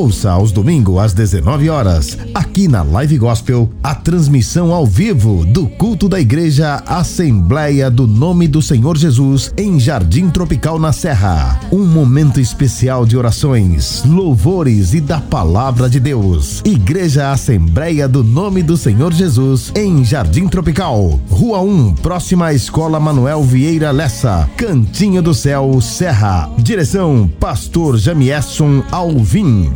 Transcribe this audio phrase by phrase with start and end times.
[0.00, 2.16] Ouça aos domingos às 19 horas,
[2.60, 8.46] aqui na Live Gospel, a transmissão ao vivo do culto da Igreja Assembleia do Nome
[8.46, 11.58] do Senhor Jesus em Jardim Tropical na Serra.
[11.72, 16.60] Um momento especial de orações, louvores e da palavra de Deus.
[16.62, 23.00] Igreja Assembleia do Nome do Senhor Jesus em Jardim Tropical, Rua 1, próxima à Escola
[23.00, 26.50] Manuel Vieira Lessa, Cantinho do Céu, Serra.
[26.58, 29.70] Direção Pastor Jamieson Alvim.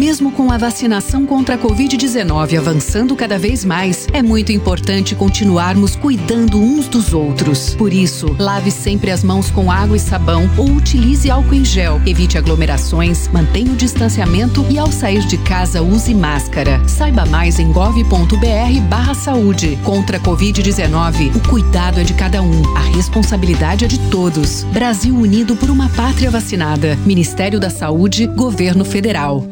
[0.00, 5.94] Mesmo com a vacinação contra a Covid-19 avançando cada vez mais, é muito importante continuarmos
[5.94, 7.74] cuidando uns dos outros.
[7.74, 12.00] Por isso, lave sempre as mãos com água e sabão ou utilize álcool em gel.
[12.06, 16.80] Evite aglomerações, mantenha o distanciamento e ao sair de casa use máscara.
[16.88, 19.78] Saiba mais em gov.br/barra saúde.
[19.84, 24.64] Contra a Covid-19, o cuidado é de cada um, a responsabilidade é de todos.
[24.72, 26.96] Brasil unido por uma pátria vacinada.
[27.04, 29.44] Ministério da Saúde, Governo Federal.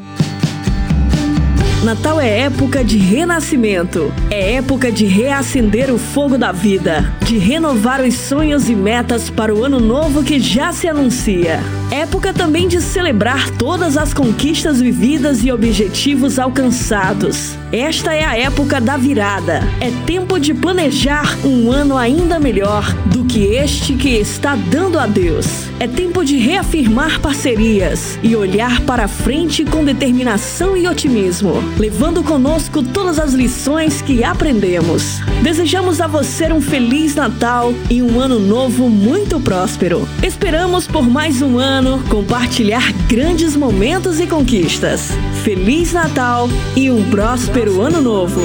[1.84, 4.12] Natal é época de renascimento.
[4.30, 9.54] É época de reacender o fogo da vida, de renovar os sonhos e metas para
[9.54, 11.60] o ano novo que já se anuncia.
[11.90, 17.56] Época também de celebrar todas as conquistas vividas e objetivos alcançados.
[17.70, 19.60] Esta é a época da virada.
[19.80, 25.06] É tempo de planejar um ano ainda melhor do que este que está dando a
[25.06, 25.68] Deus.
[25.78, 32.82] É tempo de reafirmar parcerias e olhar para frente com determinação e otimismo, levando conosco
[32.82, 35.20] todas as lições que aprendemos.
[35.42, 40.08] Desejamos a você um feliz Natal e um ano novo muito próspero.
[40.22, 45.10] Esperamos por mais um ano compartilhar grandes momentos e conquistas.
[45.42, 48.40] Feliz Natal e um próspero ano novo.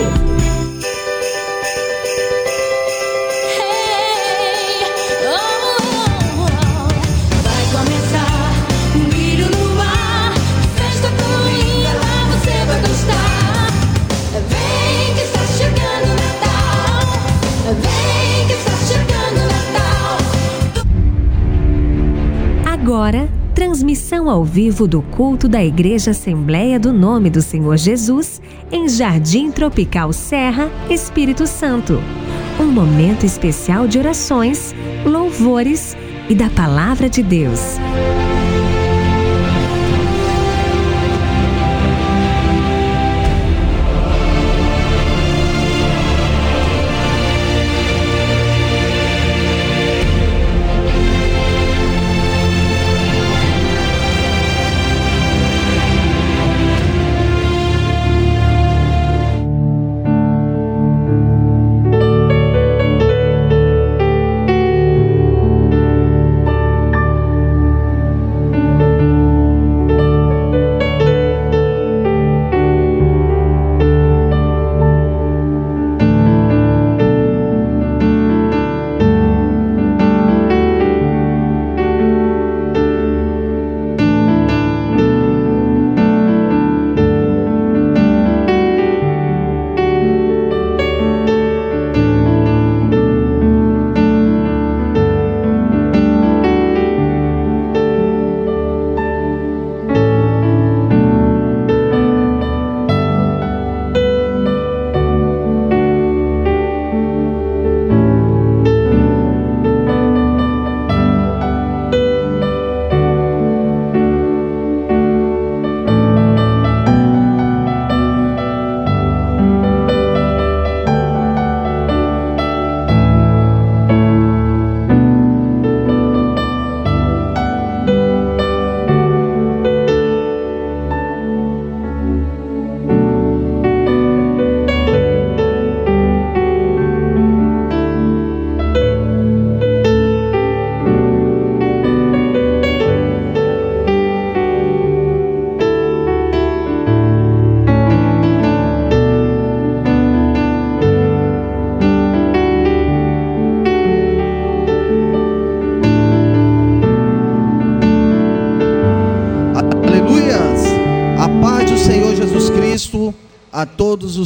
[23.03, 28.41] Agora, transmissão ao vivo do culto da Igreja Assembleia do Nome do Senhor Jesus
[28.71, 31.99] em Jardim Tropical Serra, Espírito Santo.
[32.57, 34.73] Um momento especial de orações,
[35.05, 35.97] louvores
[36.29, 37.77] e da palavra de Deus.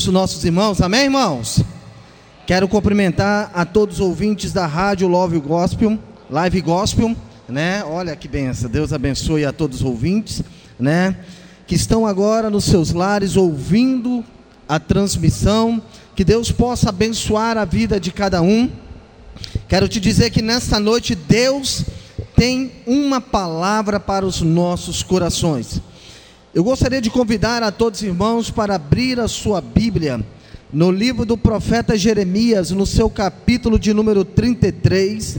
[0.08, 1.62] Os nossos irmãos, amém, irmãos?
[2.46, 6.00] Quero cumprimentar a todos os ouvintes da Rádio Love Gospel,
[6.30, 7.14] Live Gospel,
[7.48, 7.84] né?
[7.84, 10.42] Olha que benção, Deus abençoe a todos os ouvintes,
[10.80, 11.18] né?
[11.66, 14.24] Que estão agora nos seus lares ouvindo
[14.68, 15.82] a transmissão,
[16.16, 18.70] que Deus possa abençoar a vida de cada um.
[19.68, 21.84] Quero te dizer que nesta noite Deus
[22.34, 25.82] tem uma palavra para os nossos corações.
[26.58, 30.26] Eu gostaria de convidar a todos os irmãos para abrir a sua Bíblia
[30.74, 35.38] no livro do profeta Jeremias, no seu capítulo de número 33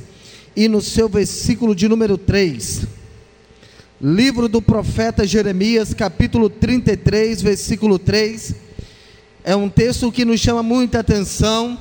[0.55, 2.83] e no seu versículo de número 3.
[4.01, 8.55] Livro do profeta Jeremias, capítulo 33, versículo 3.
[9.43, 11.77] É um texto que nos chama muita atenção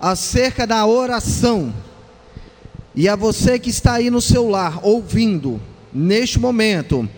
[0.00, 1.74] acerca da oração.
[2.94, 5.60] E a você que está aí no seu lar ouvindo,
[5.92, 7.08] neste momento,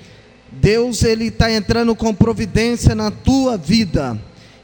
[0.61, 4.19] Deus ele está entrando com providência na tua vida.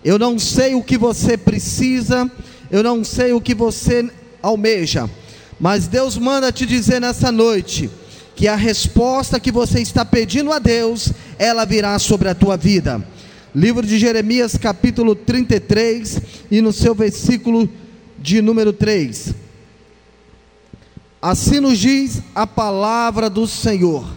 [0.04, 2.30] Eu não sei o que você precisa,
[2.70, 4.08] eu não sei o que você
[4.42, 5.10] almeja,
[5.58, 7.90] mas Deus manda te dizer nessa noite
[8.36, 13.04] que a resposta que você está pedindo a Deus, ela virá sobre a tua vida.
[13.52, 17.68] Livro de Jeremias, capítulo 33, e no seu versículo
[18.16, 19.34] de número 3.
[21.20, 24.08] Assim nos diz a palavra do Senhor: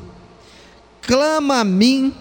[1.02, 2.14] Clama a mim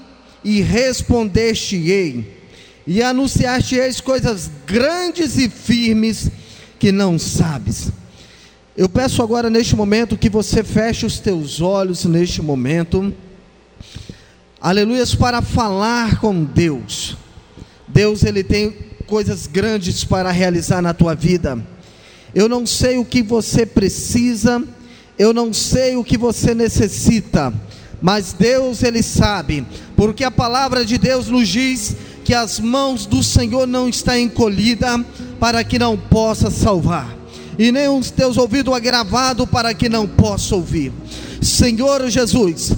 [0.43, 2.39] e respondeste-ei,
[2.87, 6.31] e anunciaste-eis coisas grandes e firmes
[6.79, 7.93] que não sabes.
[8.77, 13.13] Eu peço agora neste momento que você feche os teus olhos neste momento.
[14.61, 17.17] Aleluias para falar com Deus.
[17.87, 18.75] Deus ele tem
[19.07, 21.63] coisas grandes para realizar na tua vida.
[22.35, 24.63] Eu não sei o que você precisa,
[25.19, 27.53] eu não sei o que você necessita,
[28.01, 29.67] mas Deus ele sabe,
[29.97, 35.05] porque a palavra de Deus nos diz que as mãos do Senhor não está encolhida
[35.39, 37.17] para que não possa salvar,
[37.59, 40.93] e nem os teus ouvidos agravados para que não possa ouvir.
[41.43, 42.73] Senhor Jesus,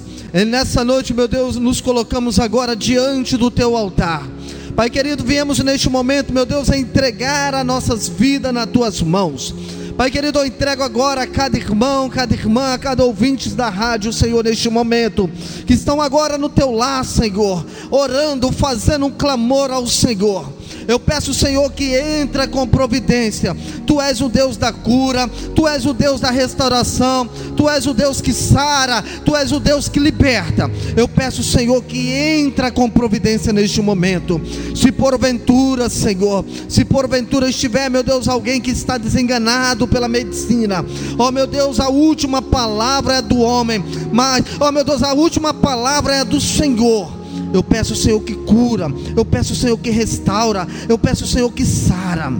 [0.47, 4.27] nessa noite, meu Deus, nos colocamos agora diante do teu altar.
[4.75, 9.53] Pai querido, viemos neste momento, meu Deus, a entregar as nossas vidas nas tuas mãos.
[9.95, 14.11] Pai querido, eu entrego agora a cada irmão, cada irmã, a cada ouvinte da rádio,
[14.11, 15.29] Senhor, neste momento,
[15.67, 20.51] que estão agora no teu lar, Senhor, orando, fazendo um clamor ao Senhor.
[20.87, 23.55] Eu peço, Senhor, que entra com providência.
[23.85, 27.93] Tu és o Deus da cura, tu és o Deus da restauração, tu és o
[27.93, 30.69] Deus que sara, tu és o Deus que liberta.
[30.95, 34.41] Eu peço, Senhor, que entra com providência neste momento.
[34.75, 40.85] Se porventura, Senhor, se porventura estiver, meu Deus, alguém que está desenganado pela medicina,
[41.17, 45.53] ó meu Deus, a última palavra é do homem, mas, ó meu Deus, a última
[45.53, 47.22] palavra é do Senhor.
[47.53, 48.91] Eu peço, Senhor, que cura.
[49.15, 50.67] Eu peço, Senhor, que restaura.
[50.89, 52.33] Eu peço, Senhor, que sara.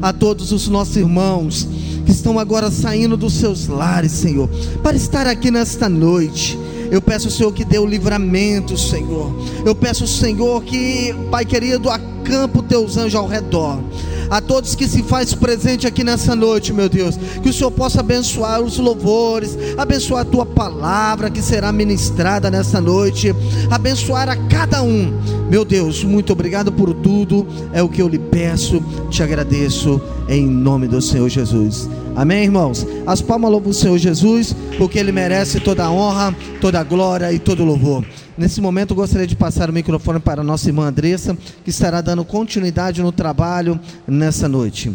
[0.00, 1.68] A todos os nossos irmãos
[2.04, 4.48] que estão agora saindo dos seus lares, Senhor,
[4.82, 6.58] para estar aqui nesta noite.
[6.90, 9.34] Eu peço, Senhor, que dê o livramento, Senhor.
[9.64, 13.80] Eu peço, Senhor, que, Pai querido, acampa os teus anjos ao redor
[14.30, 18.00] a todos que se faz presente aqui nessa noite, meu Deus, que o Senhor possa
[18.00, 23.34] abençoar os louvores, abençoar a tua palavra que será ministrada nessa noite,
[23.70, 25.12] abençoar a cada um.
[25.50, 30.46] Meu Deus, muito obrigado por tudo, é o que eu lhe peço, te agradeço em
[30.46, 31.88] nome do Senhor Jesus.
[32.16, 32.86] Amém, irmãos?
[33.06, 37.32] As palmas louvam o Senhor Jesus, porque Ele merece toda a honra, toda a glória
[37.32, 38.06] e todo o louvor.
[38.38, 42.24] Nesse momento, gostaria de passar o microfone para a nossa irmã Andressa, que estará dando
[42.24, 44.94] continuidade no trabalho nessa noite.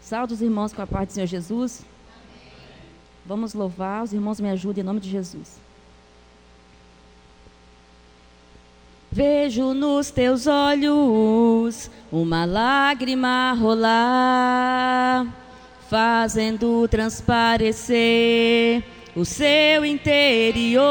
[0.00, 1.82] Salve os irmãos com a paz do Senhor Jesus.
[3.26, 5.63] Vamos louvar, os irmãos me ajudem em nome de Jesus.
[9.14, 15.24] Vejo nos teus olhos uma lágrima rolar,
[15.88, 18.82] fazendo transparecer
[19.14, 20.82] o seu interior.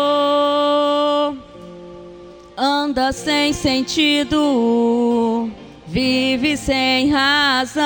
[2.55, 5.51] Anda sem sentido,
[5.85, 7.83] vive sem razão.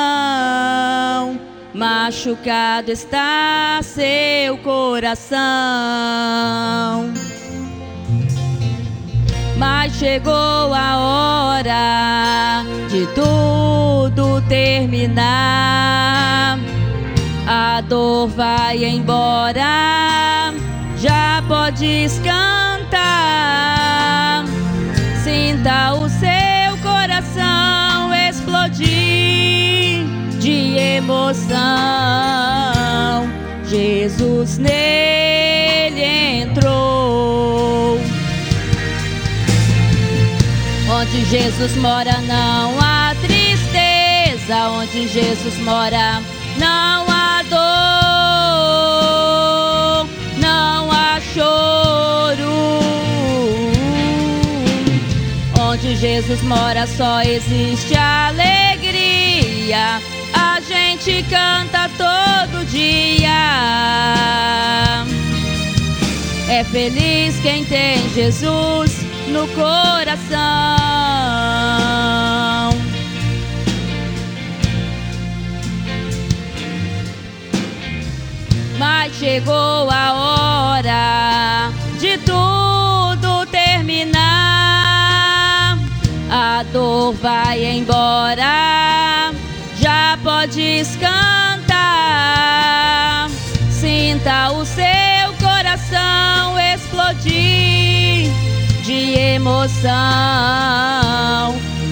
[1.74, 5.38] Machucado está seu coração.
[9.58, 16.60] Mas chegou a hora de tudo terminar.
[17.48, 20.54] A dor vai embora,
[20.98, 22.38] já podes cantar.
[25.24, 30.06] Sinta o seu coração explodir
[30.40, 31.58] de emoção.
[33.66, 36.04] Jesus nele
[36.44, 36.97] entrou.
[41.08, 46.22] Onde Jesus mora não há tristeza, onde Jesus mora
[46.58, 47.58] não há dor,
[50.38, 52.82] não há choro.
[55.62, 60.02] Onde Jesus mora só existe alegria.
[60.34, 63.30] A gente canta todo dia.
[66.50, 68.97] É feliz quem tem Jesus
[69.28, 70.38] no coração.
[78.78, 84.18] Mas chegou a hora de tudo terminar.
[86.30, 89.32] A dor vai embora,
[89.80, 91.27] já podes cantar.
[98.88, 99.91] De emoção.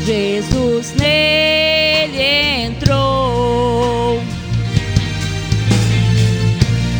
[0.05, 4.21] Jesus nele entrou.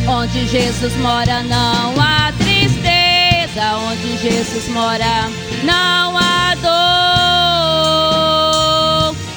[0.06, 3.78] Onde Jesus mora não há tristeza.
[3.90, 5.30] Onde Jesus mora
[5.64, 6.76] não há dor,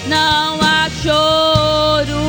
[0.10, 2.20] não há choro.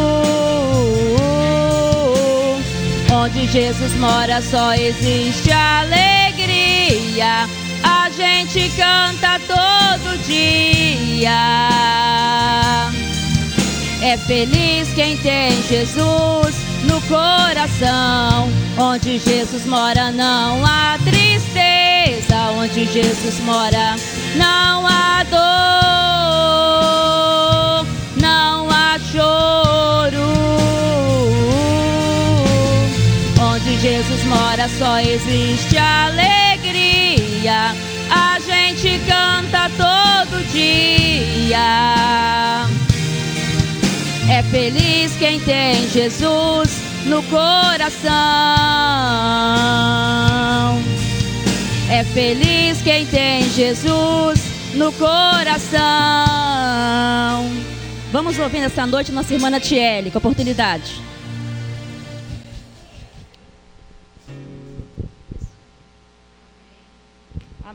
[3.13, 7.49] Onde Jesus mora só existe alegria.
[8.21, 11.31] Gente canta todo dia.
[14.03, 18.51] É feliz quem tem Jesus no coração.
[18.77, 22.51] Onde Jesus mora não há tristeza.
[22.59, 23.97] Onde Jesus mora
[24.37, 25.41] não há dor,
[28.21, 30.29] não há choro.
[33.41, 37.75] Onde Jesus mora só existe alegria.
[38.81, 41.59] Gente canta todo dia.
[44.27, 48.11] É feliz quem tem Jesus no coração.
[51.91, 54.41] É feliz quem tem Jesus
[54.73, 55.81] no coração.
[58.11, 61.03] Vamos ouvir essa noite nossa irmã Tiele, com oportunidade.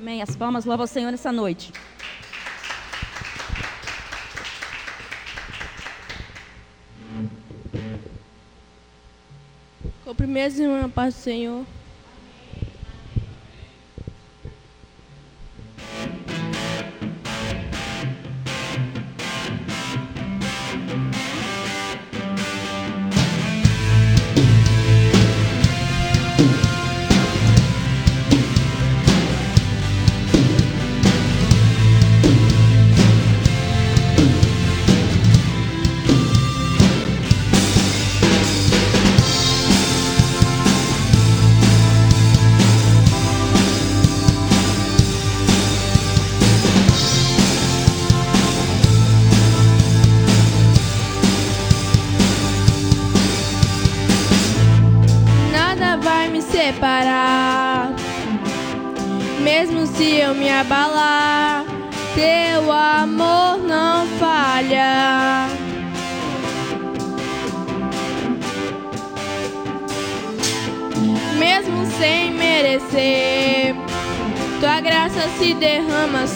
[0.05, 0.21] Amém.
[0.21, 1.73] As palmas louvam ao Senhor nessa noite.
[10.03, 11.65] Cumprimento, irmã, paz do Senhor.
[15.97, 16.44] Nada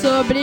[0.01, 0.38] sobre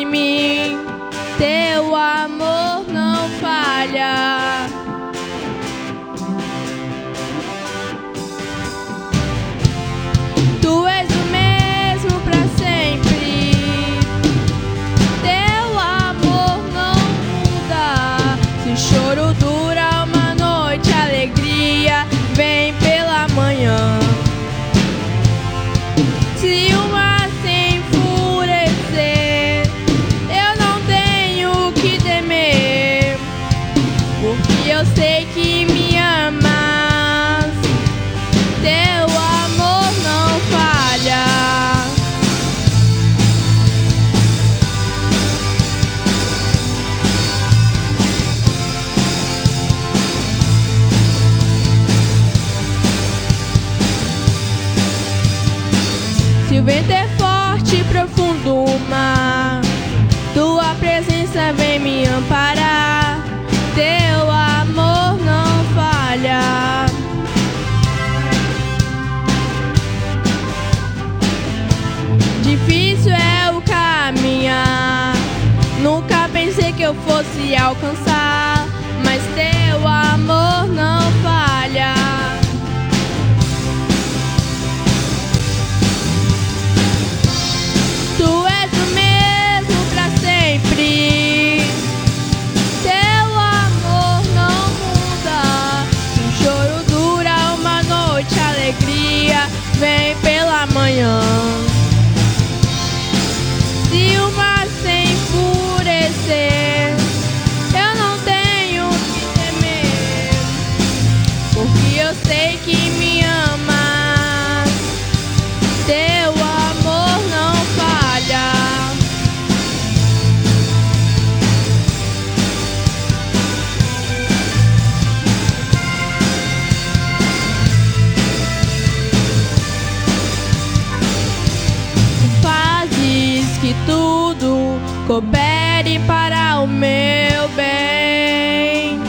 [135.07, 139.01] coopere para o meu bem.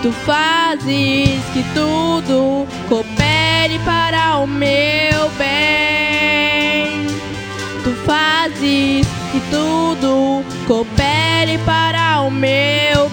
[0.00, 7.06] Tu fazes que tudo coopere para o meu bem.
[7.82, 13.07] Tu fazes que tudo coopere para o meu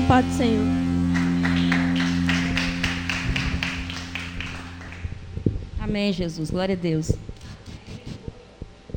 [0.00, 0.64] Paz do Senhor.
[5.78, 6.50] Amém, Jesus.
[6.50, 7.12] Glória a Deus.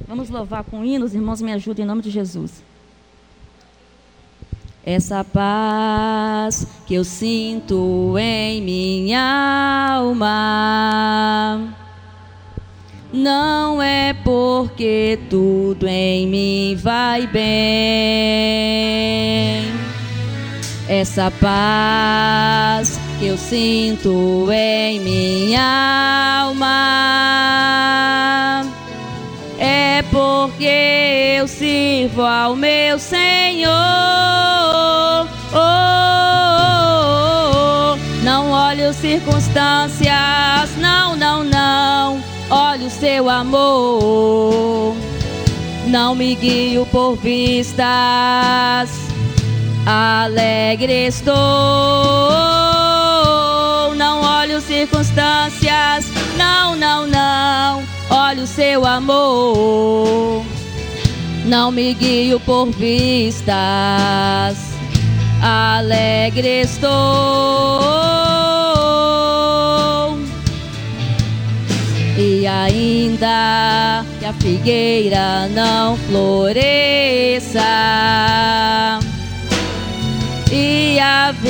[0.08, 2.64] Vamos louvar com hinos, irmãos, me ajudem em nome de Jesus.
[4.86, 11.76] Essa paz que eu sinto em minha alma
[13.12, 17.46] não é porque tudo em mim vai bem.
[20.88, 26.66] Essa paz que eu sinto em minha alma
[29.58, 33.72] é porque eu sirvo ao meu Senhor.
[35.54, 35.60] Oh, oh,
[37.94, 38.24] oh.
[38.24, 42.24] Não olho circunstâncias, não, não, não.
[42.48, 44.96] Olho seu amor.
[45.88, 49.05] Não me guio por vistas
[49.86, 51.36] alegre estou.
[53.96, 56.06] Não olho circunstâncias,
[56.38, 57.84] não, não, não.
[58.10, 60.44] Olho seu amor.
[61.46, 64.58] Não me guio por vistas,
[65.42, 66.90] alegre estou.
[72.18, 77.62] E ainda que a figueira não floresça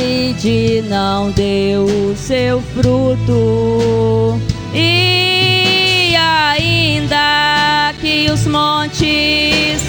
[0.05, 4.39] vide não deu o seu fruto.
[4.73, 9.81] E ainda que os montes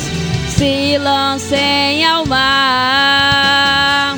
[0.49, 4.17] se lancem ao mar,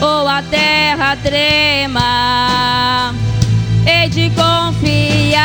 [0.00, 3.14] ou a terra trema,
[3.86, 5.38] e de confiar.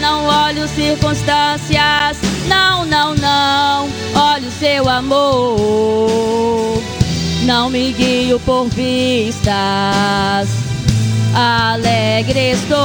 [0.00, 3.88] Não olho circunstâncias, não, não, não.
[4.14, 6.73] Olho seu amor.
[7.56, 10.48] Não me guio por vistas,
[11.32, 12.78] alegre estou.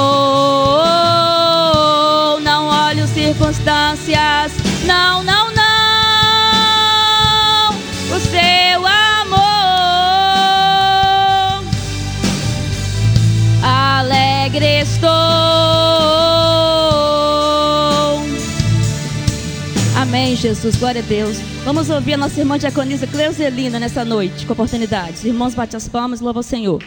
[2.41, 4.51] Não olho circunstâncias,
[4.85, 5.69] não, não, não.
[8.15, 9.39] O seu amor,
[13.63, 15.09] alegre estou.
[19.99, 21.48] Amém, Jesus, glória a Deus.
[21.69, 25.23] Vamos ouvir a nossa irmã diaconisa Cleuselina nessa noite, com oportunidades.
[25.23, 26.83] Irmãos, bate as palmas louva o Senhor.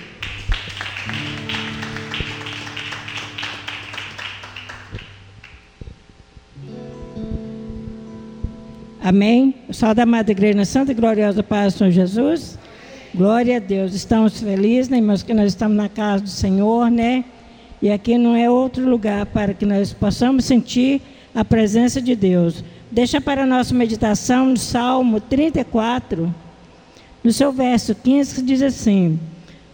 [9.00, 9.54] Amém.
[9.70, 12.58] Sou da Madre Igreja na Santa e Gloriosa Paz Senhor Jesus.
[13.14, 13.94] Glória a Deus.
[13.94, 17.24] Estamos felizes, né, irmãos, que nós estamos na casa do Senhor, né?
[17.80, 21.00] E aqui não é outro lugar para que nós possamos sentir
[21.32, 22.64] a presença de Deus.
[22.92, 26.32] Deixa para a nossa meditação no Salmo 34,
[27.24, 29.18] no seu verso 15, que diz assim: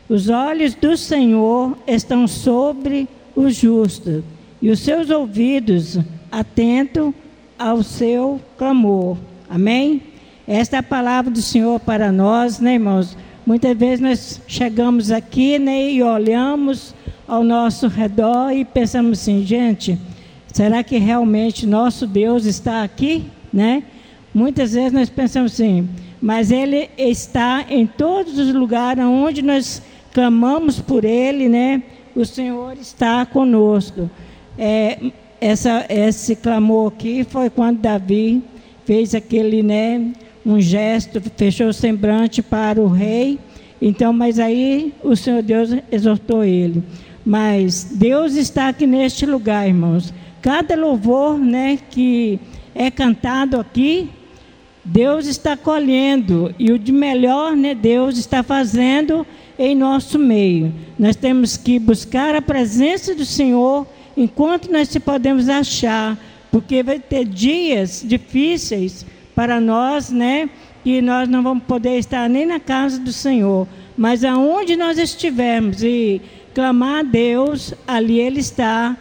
[0.09, 4.23] Os olhos do Senhor estão sobre o justo,
[4.63, 5.99] e os seus ouvidos
[6.31, 7.13] atentos
[7.59, 9.17] ao seu clamor.
[9.51, 10.01] Amém?
[10.47, 13.17] Esta é a palavra do Senhor para nós, né, irmãos?
[13.45, 16.95] Muitas vezes nós chegamos aqui né, e olhamos
[17.27, 19.99] ao nosso redor e pensamos assim, gente,
[20.53, 23.83] será que realmente nosso Deus está aqui, né?
[24.35, 25.89] Muitas vezes nós pensamos assim,
[26.21, 29.83] mas Ele está em todos os lugares onde nós
[30.13, 31.83] clamamos por Ele, né?
[32.15, 34.11] O Senhor está conosco.
[34.59, 34.99] É,
[35.41, 38.43] essa, esse clamor aqui foi quando Davi
[38.85, 40.13] fez aquele, né,
[40.45, 43.39] um gesto, fechou o semblante para o rei.
[43.81, 46.83] Então, mas aí o Senhor Deus exortou ele.
[47.25, 50.13] Mas Deus está aqui neste lugar, irmãos.
[50.41, 52.39] Cada louvor, né, que
[52.75, 54.09] é cantado aqui,
[54.85, 59.27] Deus está colhendo e o de melhor, né, Deus está fazendo
[59.59, 60.73] em nosso meio.
[60.99, 66.17] Nós temos que buscar a presença do Senhor enquanto nós se podemos achar,
[66.51, 70.49] porque vai ter dias difíceis para nós, né?
[70.83, 75.83] Que nós não vamos poder estar nem na casa do Senhor, mas aonde nós estivermos
[75.83, 76.21] e
[76.55, 78.97] clamar a Deus, ali Ele está,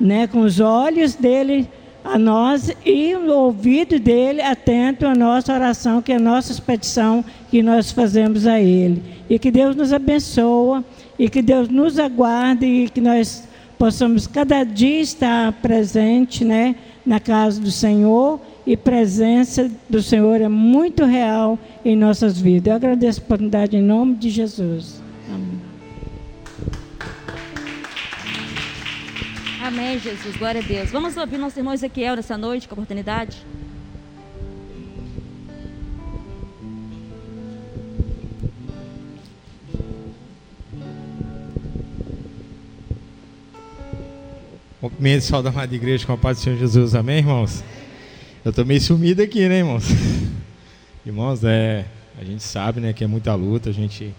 [0.00, 0.26] né?
[0.26, 1.68] Com os olhos dele
[2.04, 7.24] a nós e o ouvido dele atento à nossa oração, que é a nossa petição
[7.50, 9.02] que nós fazemos a Ele.
[9.30, 10.84] E que Deus nos abençoe
[11.18, 17.18] e que Deus nos aguarde e que nós possamos cada dia estar presente, né, na
[17.18, 22.70] casa do Senhor e presença do Senhor é muito real em nossas vidas.
[22.70, 25.01] Eu agradeço a oportunidade em nome de Jesus.
[29.62, 30.36] Amém, Jesus.
[30.36, 30.90] Glória a Deus.
[30.90, 33.46] Vamos ouvir nosso irmão Ezequiel nessa noite, com a oportunidade.
[44.80, 46.96] Cumprimento da Amada Igreja com a paz do Senhor Jesus.
[46.96, 47.62] Amém, irmãos?
[48.44, 49.84] Eu estou meio sumido aqui, né, irmãos?
[51.06, 51.84] Irmãos, é,
[52.20, 54.12] a gente sabe né, que é muita luta, a gente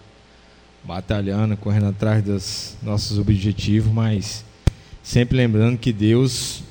[0.86, 4.46] batalhando, correndo atrás dos nossos objetivos, mas
[5.04, 6.64] sempre lembrando que Deus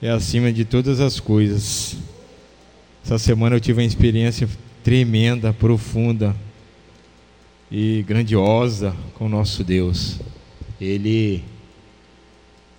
[0.00, 1.96] é acima de todas as coisas.
[3.04, 4.48] Essa semana eu tive uma experiência
[4.84, 6.34] tremenda, profunda
[7.70, 10.20] e grandiosa com o nosso Deus.
[10.80, 11.42] Ele,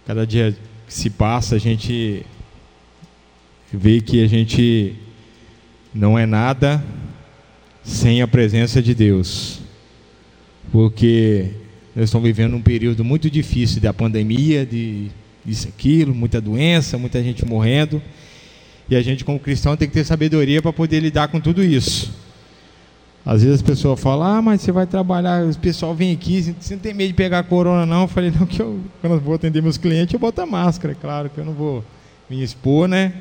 [0.08, 2.26] cada dia que se passa, a gente
[3.72, 4.96] vê que a gente
[5.94, 6.84] não é nada
[7.84, 9.60] sem a presença de Deus.
[10.72, 11.52] Porque
[12.00, 15.08] nós estamos vivendo um período muito difícil da pandemia, de
[15.46, 18.02] isso, aquilo, muita doença, muita gente morrendo.
[18.90, 22.14] E a gente, como cristão, tem que ter sabedoria para poder lidar com tudo isso.
[23.26, 26.74] Às vezes as pessoas falam, ah, mas você vai trabalhar, o pessoal vem aqui, você
[26.74, 28.04] não tem medo de pegar corona, não.
[28.04, 30.94] Eu falei, não, que eu, quando eu vou atender meus clientes, eu boto a máscara,
[30.94, 31.84] é claro que eu não vou
[32.30, 33.12] me expor, né?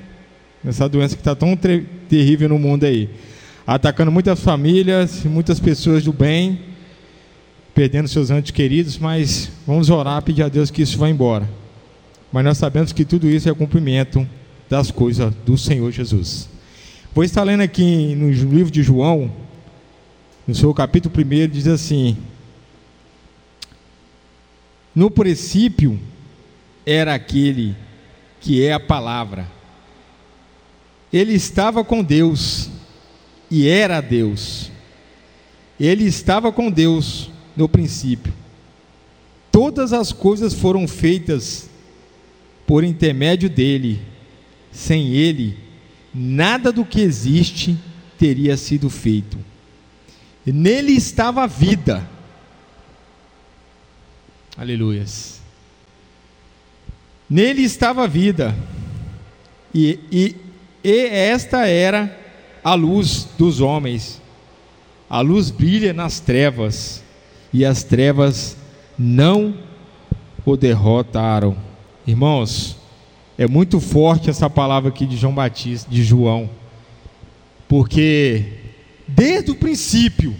[0.64, 1.58] Essa doença que está tão
[2.08, 3.10] terrível no mundo aí.
[3.66, 6.67] Atacando muitas famílias, muitas pessoas do bem,
[7.78, 11.48] perdendo seus entes queridos, mas vamos orar, pedir a Deus que isso vá embora.
[12.32, 14.28] Mas nós sabemos que tudo isso é cumprimento
[14.68, 16.48] das coisas do Senhor Jesus.
[17.14, 19.30] Vou estar lendo aqui no livro de João,
[20.44, 22.16] no seu capítulo 1, diz assim:
[24.92, 26.00] No princípio
[26.84, 27.76] era aquele
[28.40, 29.46] que é a palavra.
[31.12, 32.68] Ele estava com Deus
[33.48, 34.68] e era Deus.
[35.78, 38.32] Ele estava com Deus no princípio.
[39.50, 41.68] Todas as coisas foram feitas
[42.66, 44.00] por intermédio dele.
[44.70, 45.58] Sem ele,
[46.14, 47.76] nada do que existe
[48.16, 49.36] teria sido feito.
[50.46, 52.08] Nele estava a vida.
[54.56, 55.40] Aleluias.
[57.28, 58.54] Nele estava a vida.
[59.74, 60.36] E, e,
[60.84, 62.16] e esta era
[62.62, 64.20] a luz dos homens.
[65.10, 67.02] A luz brilha nas trevas,
[67.52, 68.56] e as trevas
[68.98, 69.54] não
[70.44, 71.56] o derrotaram.
[72.06, 72.76] Irmãos,
[73.36, 76.50] é muito forte essa palavra aqui de João Batista, de João,
[77.68, 78.52] porque
[79.06, 80.34] desde o princípio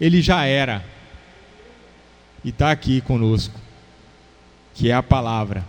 [0.00, 0.84] ele já era
[2.44, 3.58] e está aqui conosco,
[4.74, 5.64] que é a palavra.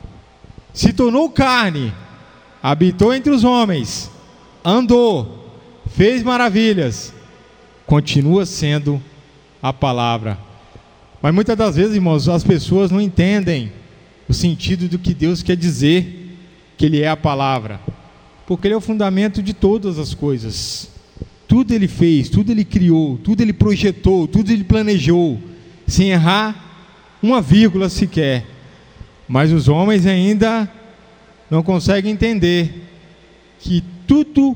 [0.74, 1.94] Se tornou carne,
[2.62, 4.12] habitou entre os homens,
[4.64, 5.50] andou,
[5.90, 7.14] fez maravilhas,
[7.86, 9.02] continua sendo
[9.62, 10.38] a palavra.
[11.22, 13.72] Mas muitas das vezes, irmãos, as pessoas não entendem
[14.30, 16.38] o sentido do que Deus quer dizer
[16.78, 17.80] que Ele é a palavra,
[18.46, 20.92] porque Ele é o fundamento de todas as coisas.
[21.48, 25.40] Tudo Ele fez, tudo Ele criou, tudo Ele projetou, tudo Ele planejou,
[25.88, 26.66] sem errar
[27.22, 28.46] uma vírgula sequer.
[29.28, 30.72] Mas os homens ainda
[31.50, 32.84] não conseguem entender
[33.60, 34.56] que tudo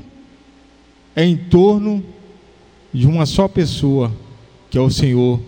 [1.16, 2.04] é em torno
[2.92, 4.12] de uma só pessoa,
[4.72, 5.38] que é o Senhor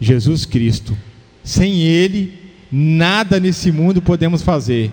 [0.00, 0.98] Jesus Cristo.
[1.44, 2.36] Sem Ele,
[2.70, 4.90] nada nesse mundo podemos fazer.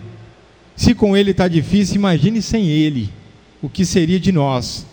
[0.75, 3.09] Se com Ele está difícil, imagine sem Ele.
[3.59, 4.85] O que seria de nós?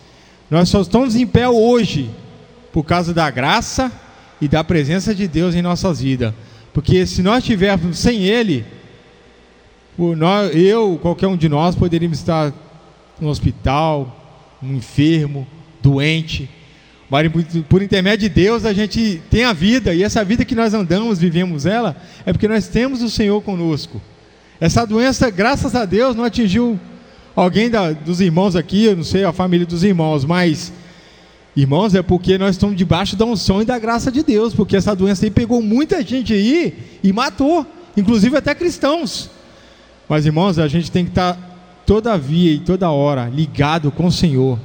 [0.50, 2.08] Nós só estamos em pé hoje
[2.72, 3.92] por causa da graça
[4.40, 6.32] e da presença de Deus em nossas vidas.
[6.72, 8.64] Porque se nós estivermos sem Ele,
[10.54, 12.50] eu, qualquer um de nós, poderíamos estar
[13.20, 15.46] no hospital, um enfermo,
[15.82, 16.48] doente.
[17.08, 17.30] Mas
[17.68, 21.18] por- intermédio de Deus a gente tem a vida, e essa vida que nós andamos,
[21.18, 24.00] vivemos ela, é porque nós temos o Senhor conosco.
[24.60, 26.78] Essa doença, graças a Deus, não atingiu
[27.34, 30.72] alguém da- dos irmãos aqui, eu não sei a família dos irmãos, mas,
[31.54, 34.96] irmãos, é porque nós estamos debaixo da unção e da graça de Deus, porque essa
[34.96, 37.64] doença aí pegou muita gente aí e matou,
[37.96, 39.30] inclusive até cristãos.
[40.08, 41.36] Mas, irmãos, a gente tem que estar
[41.86, 44.58] toda via e toda hora ligado com o Senhor.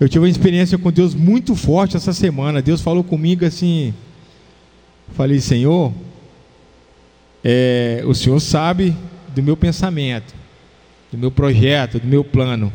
[0.00, 2.62] Eu tive uma experiência com Deus muito forte essa semana.
[2.62, 3.92] Deus falou comigo assim.
[5.14, 5.92] Falei, Senhor,
[7.44, 8.96] é, o Senhor sabe
[9.34, 10.34] do meu pensamento,
[11.12, 12.72] do meu projeto, do meu plano.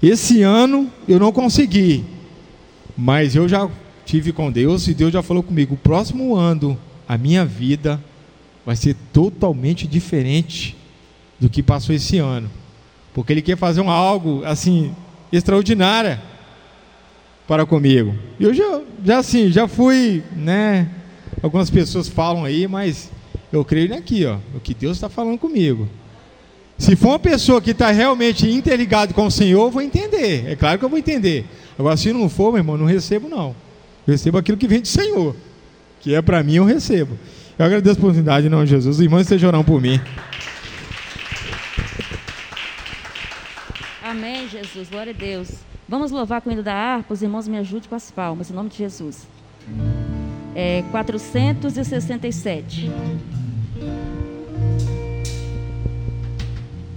[0.00, 2.04] Esse ano eu não consegui,
[2.96, 3.68] mas eu já
[4.06, 8.00] tive com Deus e Deus já falou comigo: o próximo ano a minha vida
[8.64, 10.76] vai ser totalmente diferente
[11.40, 12.48] do que passou esse ano,
[13.12, 14.94] porque Ele quer fazer um algo assim
[15.32, 16.20] extraordinária
[17.46, 18.14] para comigo.
[18.38, 20.88] Eu já, já assim, já fui, né?
[21.42, 23.10] Algumas pessoas falam aí, mas
[23.52, 25.88] eu creio aqui, ó, o que Deus está falando comigo.
[26.78, 30.46] Se for uma pessoa que está realmente interligado com o Senhor, eu vou entender.
[30.48, 31.44] É claro que eu vou entender.
[31.78, 33.54] Agora, se não for, meu irmão, não recebo não.
[34.06, 35.36] Eu recebo aquilo que vem do Senhor,
[36.00, 37.18] que é para mim, eu recebo.
[37.58, 38.96] Eu agradeço a oportunidade, de Jesus.
[38.96, 40.00] Os irmãos estejam orando por mim.
[44.02, 44.90] Amém, Jesus.
[44.90, 45.50] Glória a Deus.
[45.88, 47.14] Vamos louvar com o hino da harpa.
[47.14, 49.26] Os irmãos me ajudem com as palmas, em nome de Jesus.
[50.54, 52.90] É 467.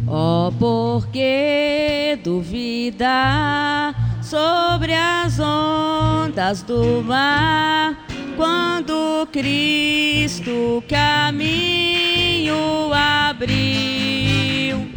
[0.08, 14.88] Ó, por que duvida sobre as ondas do mar, quando Cristo caminho abriu?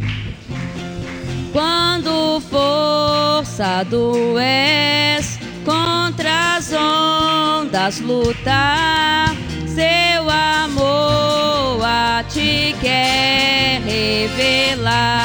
[1.57, 15.17] Quando forçado és contra as ondas lutar, seu amor a ti quer revelar.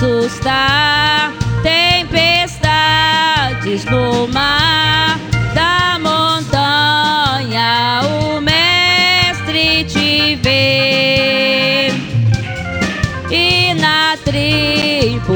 [0.00, 2.64] Assustar, tempestades
[3.84, 5.20] no mar,
[5.54, 7.50] da montanha
[8.04, 11.92] o mestre te vê.
[13.30, 15.34] E na tribulação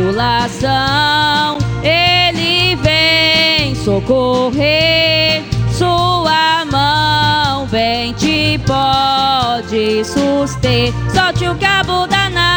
[1.83, 10.90] ele vem socorrer, sua mão vem te pode suster.
[11.12, 12.54] Solte o cabo da o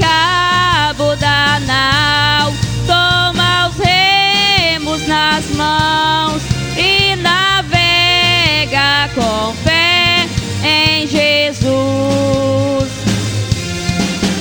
[0.00, 2.52] cabo da nau,
[2.86, 6.42] toma os remos nas mãos
[6.76, 10.26] e navega com fé
[10.64, 12.90] em Jesus.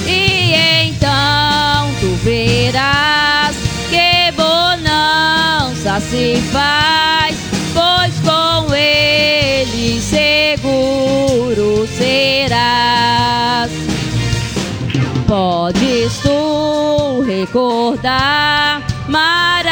[0.08, 0.54] E
[0.88, 3.56] então tu verás
[3.90, 7.36] que bonança se faz,
[7.74, 13.91] pois com ele seguro serás.
[15.32, 19.64] Podes tu recordar maravilha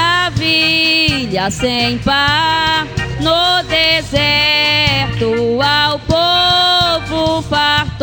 [1.52, 2.88] sem par
[3.19, 7.93] no deserto ao povo fartou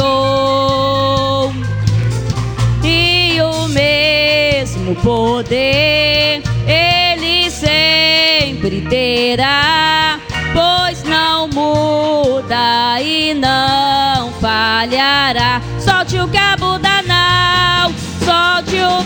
[2.84, 10.20] e o mesmo poder ele sempre terá,
[10.52, 15.62] pois não muda e não falhará.
[15.80, 16.55] Solte o cabo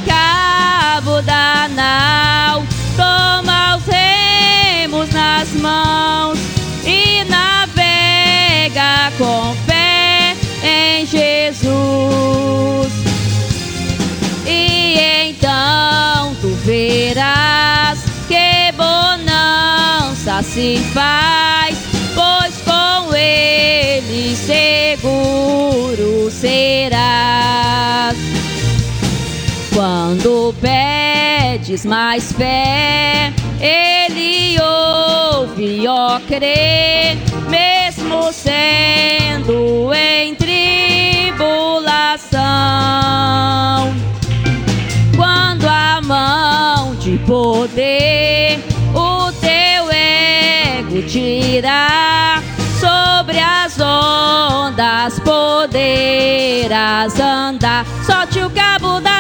[0.06, 2.64] cabo da nau,
[2.96, 6.38] toma os remos nas mãos
[6.84, 12.92] e navega com fé em Jesus.
[14.46, 21.76] E então tu verás que bonança se faz,
[22.14, 27.99] pois com ele seguro serás.
[29.74, 36.18] Quando pedes mais fé, ele ouve, ó
[37.48, 37.80] mesmo
[38.10, 41.50] mesmo sendo em tribulação.
[45.16, 48.58] Quando a mão de poder
[48.94, 52.42] o teu ego tirar
[52.80, 57.84] sobre as ondas poderás andar.
[58.06, 59.19] Solte o cabo da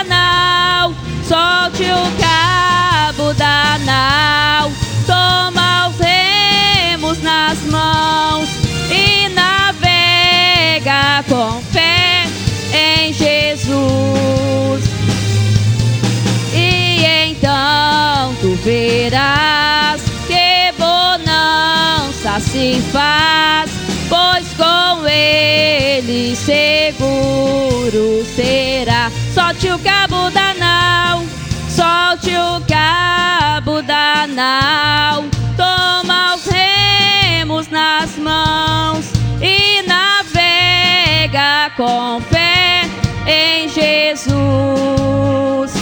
[18.62, 23.70] verás que bonança se faz,
[24.08, 29.10] pois com ele seguro será.
[29.34, 31.24] Solte o cabo da nau,
[31.68, 35.24] solte o cabo da nau,
[35.56, 39.06] toma os remos nas mãos
[39.40, 42.82] e navega com fé
[43.26, 45.79] em Jesus.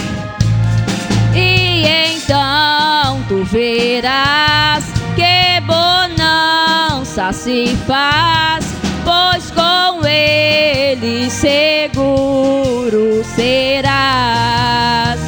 [3.51, 4.85] Verás
[5.15, 8.65] que bonança se faz,
[9.03, 15.19] pois com ele seguro serás.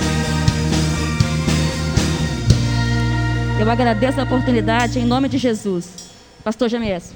[3.60, 6.12] Eu agradeço a oportunidade em nome de Jesus.
[6.44, 7.14] Pastor Jamies.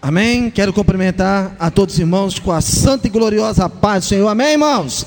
[0.00, 0.50] Amém.
[0.50, 4.28] Quero cumprimentar a todos os irmãos com a santa e gloriosa paz do Senhor.
[4.28, 5.04] Amém, irmãos.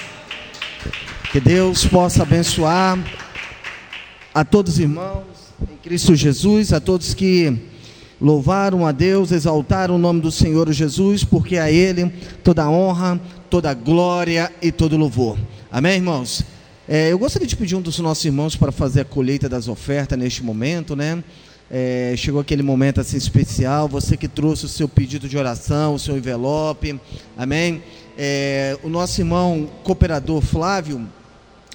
[1.33, 2.95] Que Deus possa abençoar
[4.35, 5.23] a todos os irmãos
[5.63, 7.57] em Cristo Jesus, a todos que
[8.21, 13.19] louvaram a Deus, exaltaram o nome do Senhor Jesus, porque a Ele toda honra,
[13.49, 15.35] toda glória e todo louvor.
[15.71, 16.43] Amém, irmãos?
[16.87, 20.19] É, eu gostaria de pedir um dos nossos irmãos para fazer a colheita das ofertas
[20.19, 21.23] neste momento, né?
[21.71, 25.99] É, chegou aquele momento assim especial, você que trouxe o seu pedido de oração, o
[25.99, 27.01] seu envelope,
[27.35, 27.81] amém?
[28.15, 31.09] É, o nosso irmão cooperador Flávio,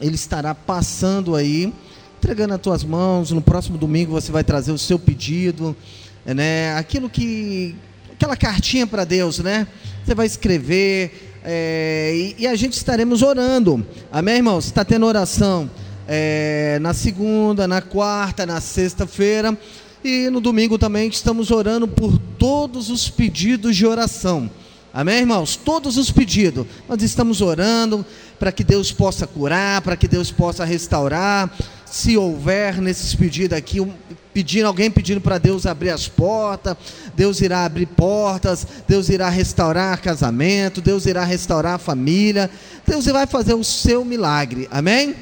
[0.01, 1.73] ele estará passando aí,
[2.19, 3.31] entregando as tuas mãos.
[3.31, 5.77] No próximo domingo você vai trazer o seu pedido,
[6.25, 6.75] é, né?
[6.77, 7.75] Aquilo que,
[8.13, 9.67] aquela cartinha para Deus, né?
[10.05, 14.67] Você vai escrever é, e, e a gente estaremos orando, amém, irmãos?
[14.67, 15.71] Está tendo oração
[16.07, 19.57] é, na segunda, na quarta, na sexta-feira.
[20.03, 24.51] E no domingo também estamos orando por todos os pedidos de oração.
[24.99, 25.55] Amém, irmãos?
[25.55, 26.67] Todos os pedidos.
[26.89, 28.05] Nós estamos orando
[28.37, 31.57] para que Deus possa curar, para que Deus possa restaurar.
[31.87, 33.93] Se houver nesses pedidos aqui, um,
[34.35, 36.77] pedindo, alguém pedindo para Deus abrir as portas,
[37.15, 42.51] Deus irá abrir portas, Deus irá restaurar casamento, Deus irá restaurar a família,
[42.85, 44.67] Deus vai fazer o seu milagre.
[44.69, 45.15] Amém?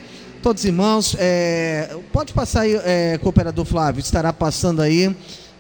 [0.43, 5.15] Todos os irmãos, é, pode passar aí, é, cooperador Flávio, estará passando aí,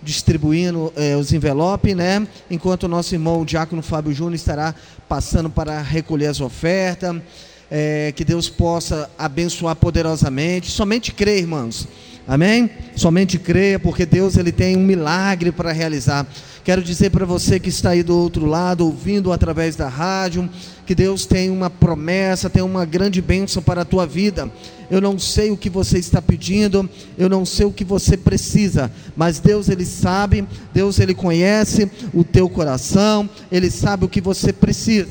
[0.07, 2.27] distribuindo é, os envelopes, né?
[2.49, 4.73] Enquanto o nosso irmão, o diácono Fábio Júnior, estará
[5.09, 7.21] passando para recolher as ofertas.
[7.69, 10.71] É, que Deus possa abençoar poderosamente.
[10.71, 11.89] Somente crê, irmãos.
[12.29, 12.69] Amém?
[12.97, 16.27] Somente creia, porque Deus ele tem um milagre para realizar.
[16.65, 20.51] Quero dizer para você que está aí do outro lado, ouvindo através da rádio,
[20.85, 24.51] que Deus tem uma promessa, tem uma grande bênção para a tua vida.
[24.91, 28.91] Eu não sei o que você está pedindo, eu não sei o que você precisa,
[29.17, 34.53] mas Deus ele sabe, Deus ele conhece o teu coração, ele sabe o que você
[34.53, 35.09] precisa.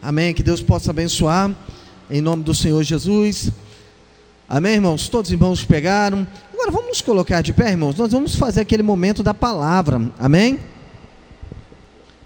[0.00, 0.32] Amém.
[0.32, 1.52] Que Deus possa abençoar
[2.08, 3.50] em nome do Senhor Jesus.
[4.50, 5.10] Amém, irmãos?
[5.10, 6.26] Todos os irmãos pegaram.
[6.54, 7.94] Agora vamos nos colocar de pé, irmãos.
[7.96, 10.10] Nós vamos fazer aquele momento da palavra.
[10.18, 10.58] Amém?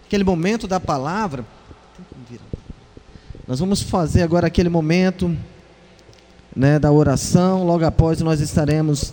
[0.07, 1.45] Aquele momento da palavra.
[3.45, 5.37] Nós vamos fazer agora aquele momento
[6.55, 7.67] né, da oração.
[7.67, 9.13] Logo após nós estaremos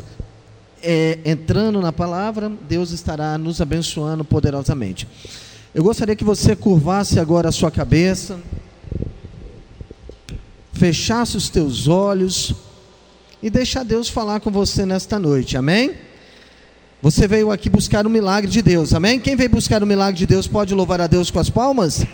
[0.79, 2.51] é, entrando na palavra.
[2.69, 5.07] Deus estará nos abençoando poderosamente.
[5.73, 8.39] Eu gostaria que você curvasse agora a sua cabeça,
[10.73, 12.68] fechasse os teus olhos
[13.41, 15.93] e deixar Deus falar com você nesta noite, amém?
[17.01, 19.19] Você veio aqui buscar o milagre de Deus, amém?
[19.19, 22.05] Quem veio buscar o milagre de Deus pode louvar a Deus com as palmas?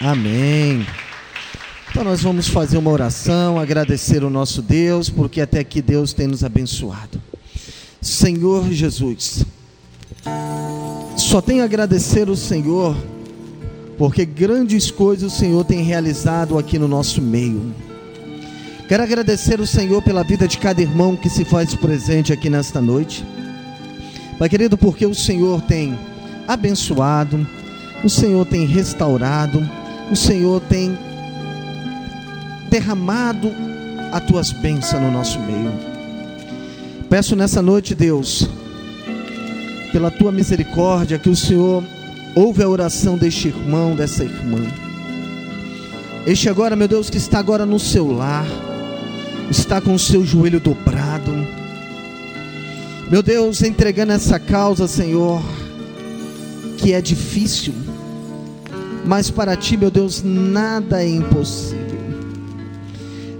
[0.00, 0.86] Amém.
[1.90, 6.26] Então nós vamos fazer uma oração, agradecer o nosso Deus, porque até aqui Deus tem
[6.26, 7.20] nos abençoado.
[8.00, 9.44] Senhor Jesus,
[11.16, 12.96] só tenho a agradecer o Senhor,
[13.98, 17.74] porque grandes coisas o Senhor tem realizado aqui no nosso meio.
[18.92, 22.78] Quero agradecer o Senhor pela vida de cada irmão que se faz presente aqui nesta
[22.78, 23.24] noite.
[24.38, 25.98] Pai querido, porque o Senhor tem
[26.46, 27.48] abençoado,
[28.04, 29.66] o Senhor tem restaurado,
[30.10, 30.94] o Senhor tem
[32.68, 33.50] derramado
[34.12, 35.72] as tuas bênçãos no nosso meio.
[37.08, 38.46] Peço nessa noite, Deus,
[39.90, 41.82] pela tua misericórdia, que o Senhor
[42.34, 44.60] ouve a oração deste irmão, dessa irmã.
[46.26, 48.44] Este agora, meu Deus, que está agora no seu lar,
[49.50, 51.32] está com o seu joelho dobrado.
[53.10, 55.42] Meu Deus, entregando essa causa, Senhor,
[56.78, 57.74] que é difícil,
[59.04, 61.82] mas para ti, meu Deus, nada é impossível.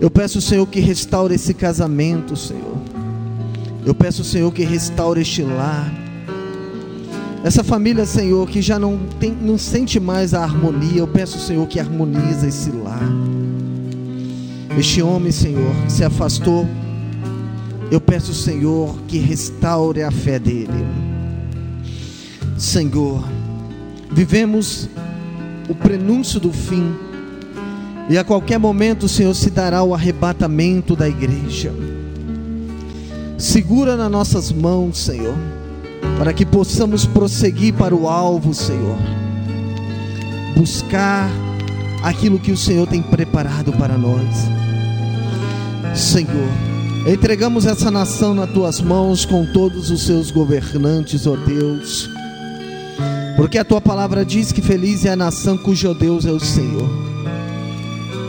[0.00, 2.76] Eu peço, Senhor, que restaure esse casamento, Senhor.
[3.86, 5.92] Eu peço, Senhor, que restaure este lar.
[7.44, 11.66] Essa família, Senhor, que já não, tem, não sente mais a harmonia, eu peço, Senhor,
[11.66, 13.02] que harmoniza esse lar.
[14.78, 16.66] Este homem, Senhor, que se afastou,
[17.90, 20.86] eu peço, Senhor, que restaure a fé dele.
[22.56, 23.22] Senhor,
[24.10, 24.88] vivemos
[25.68, 26.94] o prenúncio do fim,
[28.08, 31.72] e a qualquer momento, Senhor, se dará o arrebatamento da igreja.
[33.38, 35.36] Segura nas nossas mãos, Senhor
[36.18, 38.96] para que possamos prosseguir para o alvo, Senhor.
[40.56, 41.28] Buscar
[42.02, 44.61] aquilo que o Senhor tem preparado para nós.
[45.94, 46.48] Senhor,
[47.06, 52.08] entregamos essa nação nas tuas mãos com todos os seus governantes, ó Deus.
[53.36, 56.88] Porque a tua palavra diz que feliz é a nação cujo Deus é o Senhor.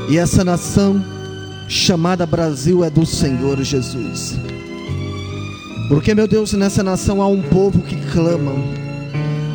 [0.09, 1.03] E essa nação
[1.67, 4.35] chamada Brasil é do Senhor Jesus.
[5.87, 8.53] Porque, meu Deus, nessa nação há um povo que clama,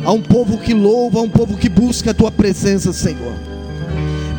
[0.03, 3.33] há um povo que louva, há um povo que busca a tua presença, Senhor.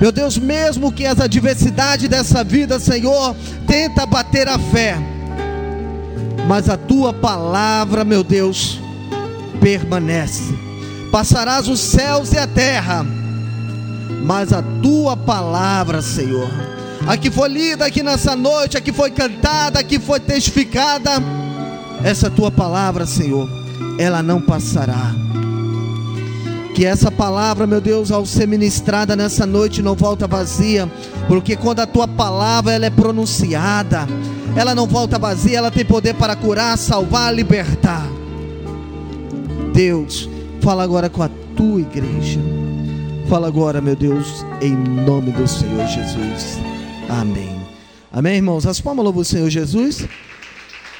[0.00, 3.36] Meu Deus, mesmo que as adversidades dessa vida, Senhor,
[3.66, 4.96] tenta bater a fé,
[6.48, 8.80] mas a tua palavra, meu Deus,
[9.60, 10.54] permanece.
[11.12, 13.04] Passarás os céus e a terra,
[14.24, 16.48] mas a tua palavra, Senhor,
[17.06, 21.10] a que foi lida aqui nessa noite, a que foi cantada, a que foi testificada,
[22.02, 23.46] essa tua palavra, Senhor,
[23.98, 25.14] ela não passará.
[26.74, 30.90] Que essa palavra, meu Deus, ao ser ministrada nessa noite, não volta vazia,
[31.28, 34.06] porque quando a tua palavra ela é pronunciada,
[34.56, 38.06] ela não volta vazia, ela tem poder para curar, salvar, libertar.
[39.74, 40.28] Deus,
[40.60, 42.40] fala agora com a tua igreja.
[43.28, 46.58] Fala agora, meu Deus, em nome do Senhor Jesus.
[47.08, 47.60] Amém.
[48.12, 48.66] Amém, irmãos.
[48.66, 50.06] As palmas louvam o Senhor Jesus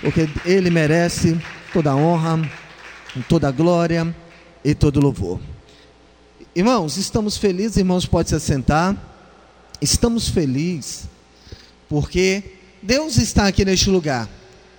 [0.01, 1.39] porque Ele merece
[1.73, 2.41] toda a honra,
[3.29, 4.15] toda a glória
[4.65, 5.39] e todo o louvor.
[6.55, 8.97] Irmãos, estamos felizes, irmãos, pode se assentar.
[9.81, 11.05] Estamos felizes
[11.89, 12.43] porque
[12.83, 14.29] Deus está aqui neste lugar.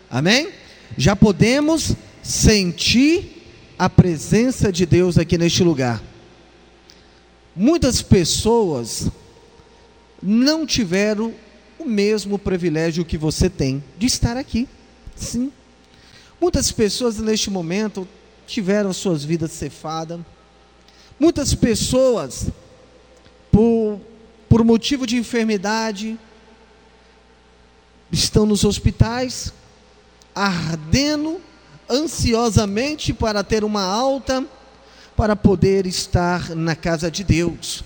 [0.10, 0.52] Amém?
[0.98, 3.42] Já podemos sentir
[3.80, 6.04] a presença de Deus aqui neste lugar.
[7.56, 9.10] Muitas pessoas
[10.22, 11.34] não tiveram
[11.80, 14.68] o mesmo privilégio que você tem de estar aqui.
[15.16, 15.50] Sim.
[16.40, 18.06] Muitas pessoas neste momento
[18.46, 20.20] tiveram suas vidas cefadas.
[21.22, 22.48] Muitas pessoas,
[23.52, 24.02] por,
[24.50, 26.18] por motivo de enfermidade,
[28.12, 29.54] estão nos hospitais,
[30.34, 31.40] ardendo
[31.88, 34.44] ansiosamente para ter uma alta,
[35.16, 37.84] para poder estar na casa de Deus.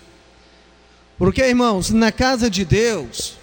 [1.17, 3.35] Porque, irmãos, na casa de Deus,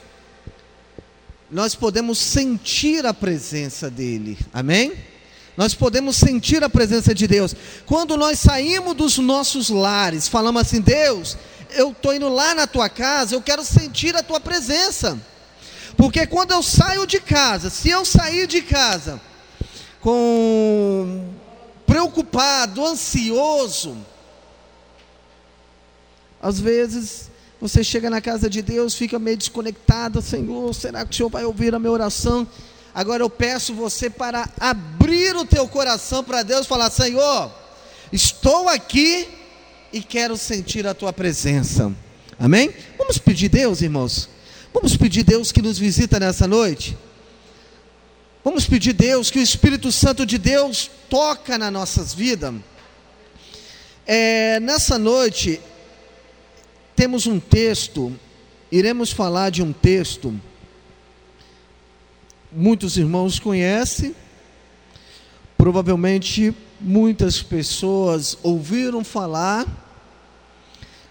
[1.50, 5.11] nós podemos sentir a presença dEle, amém?
[5.56, 7.54] Nós podemos sentir a presença de Deus.
[7.84, 11.36] Quando nós saímos dos nossos lares, falamos assim: Deus,
[11.70, 15.18] eu estou indo lá na tua casa, eu quero sentir a tua presença.
[15.96, 19.20] Porque quando eu saio de casa, se eu sair de casa
[20.00, 21.28] com
[21.86, 23.96] preocupado, ansioso,
[26.40, 27.30] às vezes
[27.60, 31.44] você chega na casa de Deus, fica meio desconectado, Senhor, será que o Senhor vai
[31.44, 32.48] ouvir a minha oração?
[32.94, 37.50] Agora eu peço você para abrir o teu coração para Deus, falar: Senhor,
[38.12, 39.26] estou aqui
[39.92, 41.92] e quero sentir a tua presença.
[42.38, 42.72] Amém?
[42.98, 44.28] Vamos pedir Deus, irmãos.
[44.74, 46.96] Vamos pedir Deus que nos visita nessa noite.
[48.44, 52.54] Vamos pedir Deus que o Espírito Santo de Deus toca nas nossas vidas.
[54.06, 55.60] É, nessa noite
[56.96, 58.12] temos um texto,
[58.70, 60.38] iremos falar de um texto,
[62.52, 64.14] muitos irmãos conhecem,
[65.56, 69.66] provavelmente muitas pessoas ouviram falar,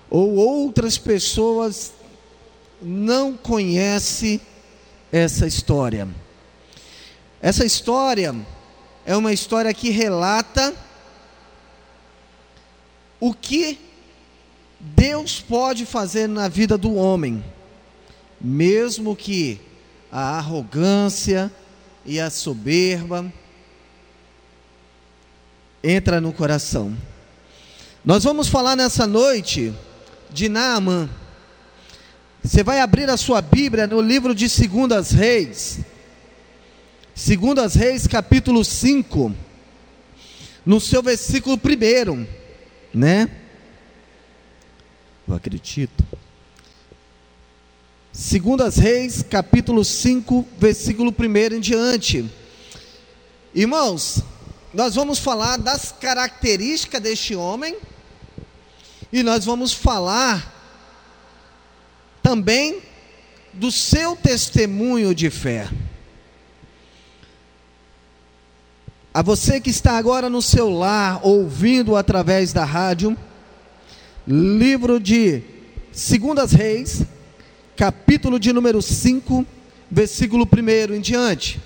[0.09, 1.93] ou outras pessoas
[2.81, 4.39] não conhecem
[5.11, 6.07] essa história.
[7.41, 8.35] Essa história
[9.05, 10.73] é uma história que relata
[13.19, 13.79] o que
[14.79, 17.43] Deus pode fazer na vida do homem,
[18.39, 19.59] mesmo que
[20.11, 21.51] a arrogância,
[22.05, 23.31] e a soberba
[25.83, 26.95] entra no coração.
[28.03, 29.73] Nós vamos falar nessa noite
[30.31, 31.09] de Naamã.
[32.43, 35.79] Você vai abrir a sua Bíblia no livro de Segundas Reis.
[37.13, 39.35] Segundas Reis, capítulo 5.
[40.65, 42.27] No seu versículo primeiro,
[42.93, 43.29] né?
[45.27, 46.03] Eu acredito.
[48.13, 52.29] Segundas Reis, capítulo 5, versículo 1 em diante.
[53.55, 54.21] Irmãos,
[54.73, 57.77] nós vamos falar das características deste homem
[59.13, 60.53] e nós vamos falar
[62.21, 62.81] também
[63.53, 65.69] do seu testemunho de fé.
[69.13, 73.17] A você que está agora no seu lar, ouvindo através da rádio,
[74.27, 75.43] livro de
[75.93, 77.05] Segundas Reis,
[77.81, 79.43] capítulo de número 5,
[79.89, 81.59] versículo 1 em diante.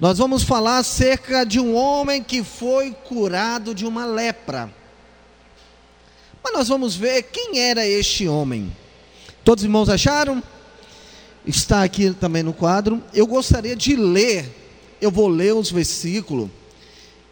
[0.00, 4.72] Nós vamos falar acerca de um homem que foi curado de uma lepra.
[6.42, 8.74] Mas nós vamos ver quem era este homem.
[9.44, 10.42] Todos os irmãos acharam?
[11.46, 13.04] Está aqui também no quadro.
[13.12, 14.50] Eu gostaria de ler,
[15.02, 16.48] eu vou ler os versículos,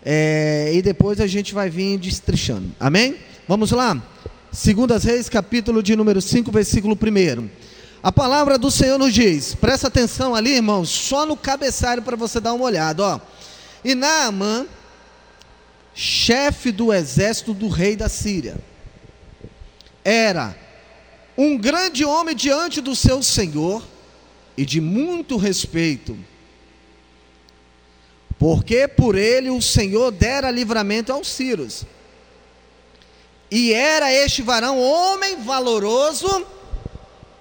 [0.05, 2.71] é, e depois a gente vai vir destrichando.
[2.79, 3.17] Amém?
[3.49, 3.97] Vamos lá?
[4.53, 7.49] Segundas Reis, capítulo de número 5, versículo 1.
[8.03, 12.41] A palavra do Senhor nos diz, presta atenção ali, irmãos, só no cabeçalho para você
[12.41, 13.21] dar uma olhada, ó.
[13.85, 14.67] E Naamã,
[15.95, 18.57] chefe do exército do rei da Síria,
[20.05, 20.57] era
[21.39, 23.87] um grande homem diante do seu senhor
[24.57, 26.19] e de muito respeito,
[28.37, 31.87] porque por ele o Senhor dera livramento aos Círios.
[33.51, 36.47] E era este varão homem valoroso,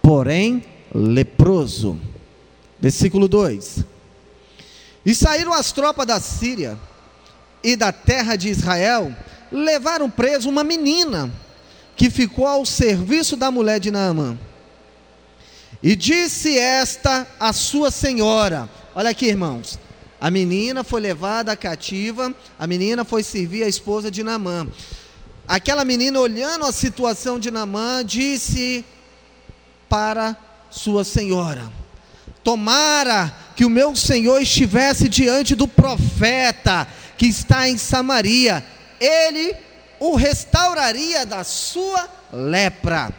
[0.01, 1.99] porém leproso.
[2.79, 3.85] Versículo 2:
[5.05, 6.79] E saíram as tropas da Síria
[7.63, 9.15] e da terra de Israel,
[9.51, 11.31] levaram preso uma menina
[11.95, 14.37] que ficou ao serviço da mulher de Naamã.
[15.83, 19.77] E disse esta a sua senhora: Olha aqui, irmãos.
[20.21, 24.67] A menina foi levada cativa, a menina foi servir a esposa de Naamã.
[25.49, 28.85] Aquela menina, olhando a situação de Naamã, disse
[29.89, 30.37] para
[30.69, 31.73] sua senhora:
[32.43, 36.87] Tomara que o meu senhor estivesse diante do profeta
[37.17, 38.63] que está em Samaria,
[38.99, 39.55] ele
[39.99, 43.11] o restauraria da sua lepra.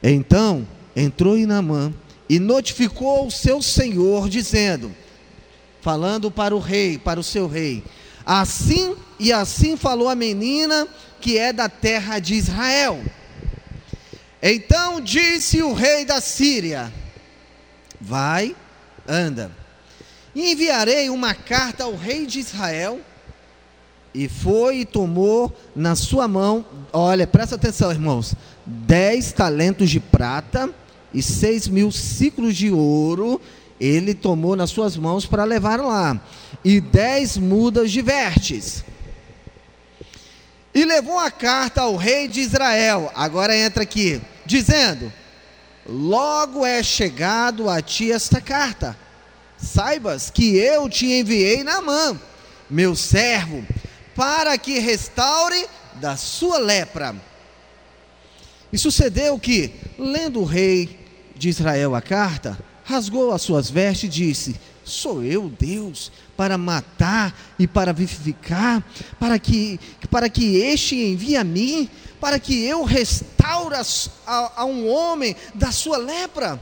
[0.00, 0.64] Então
[0.94, 1.92] entrou em Naamã
[2.28, 4.94] e notificou o seu senhor, dizendo:
[5.80, 7.82] falando para o rei, para o seu rei,
[8.26, 10.88] assim e assim falou a menina
[11.20, 13.00] que é da terra de Israel.
[14.42, 16.92] Então disse o rei da Síria:
[18.00, 18.54] Vai,
[19.08, 19.50] anda,
[20.34, 23.00] e enviarei uma carta ao rei de Israel.
[24.12, 30.70] E foi e tomou na sua mão, olha, presta atenção, irmãos, dez talentos de prata
[31.12, 33.38] e seis mil ciclos de ouro,
[33.80, 36.20] ele tomou nas suas mãos para levar lá,
[36.64, 38.84] e dez mudas de vertes.
[40.74, 45.12] E levou a carta ao rei de Israel, agora entra aqui, dizendo:
[45.86, 48.96] Logo é chegado a ti esta carta,
[49.56, 52.20] saibas que eu te enviei na mão,
[52.68, 53.64] meu servo,
[54.14, 57.14] para que restaure da sua lepra.
[58.72, 60.98] E sucedeu que, lendo o rei
[61.34, 67.36] de Israel a carta, rasgou as suas vestes e disse: Sou eu, Deus, para matar
[67.58, 68.82] e para vivificar,
[69.18, 69.78] para que,
[70.08, 73.74] para que este envie a mim, para que eu restaure
[74.26, 76.60] a, a um homem da sua lepra.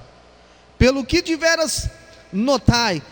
[0.79, 1.89] Pelo que tiveras
[2.33, 3.03] notai,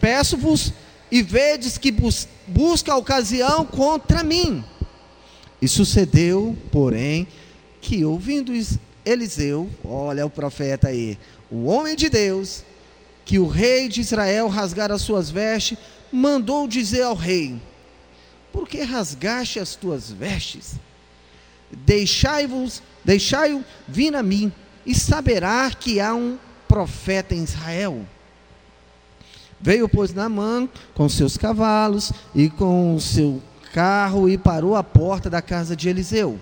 [0.00, 0.72] peço-vos
[1.10, 4.64] e vedes que bus, busca ocasião contra mim.
[5.60, 7.26] E sucedeu, porém,
[7.80, 8.52] que ouvindo
[9.04, 11.18] Eliseu, olha o profeta aí,
[11.50, 12.64] o homem de Deus,
[13.24, 15.78] que o rei de Israel rasgara as suas vestes,
[16.12, 17.60] mandou dizer ao rei:
[18.52, 20.74] Por que rasgaste as tuas vestes?
[21.70, 24.52] Deixai-vos, deixai-o vir a mim,
[24.84, 28.06] e saberá que há um profeta em Israel.
[29.60, 33.42] Veio, pois, Naamã com seus cavalos e com o seu
[33.72, 36.40] carro e parou à porta da casa de Eliseu.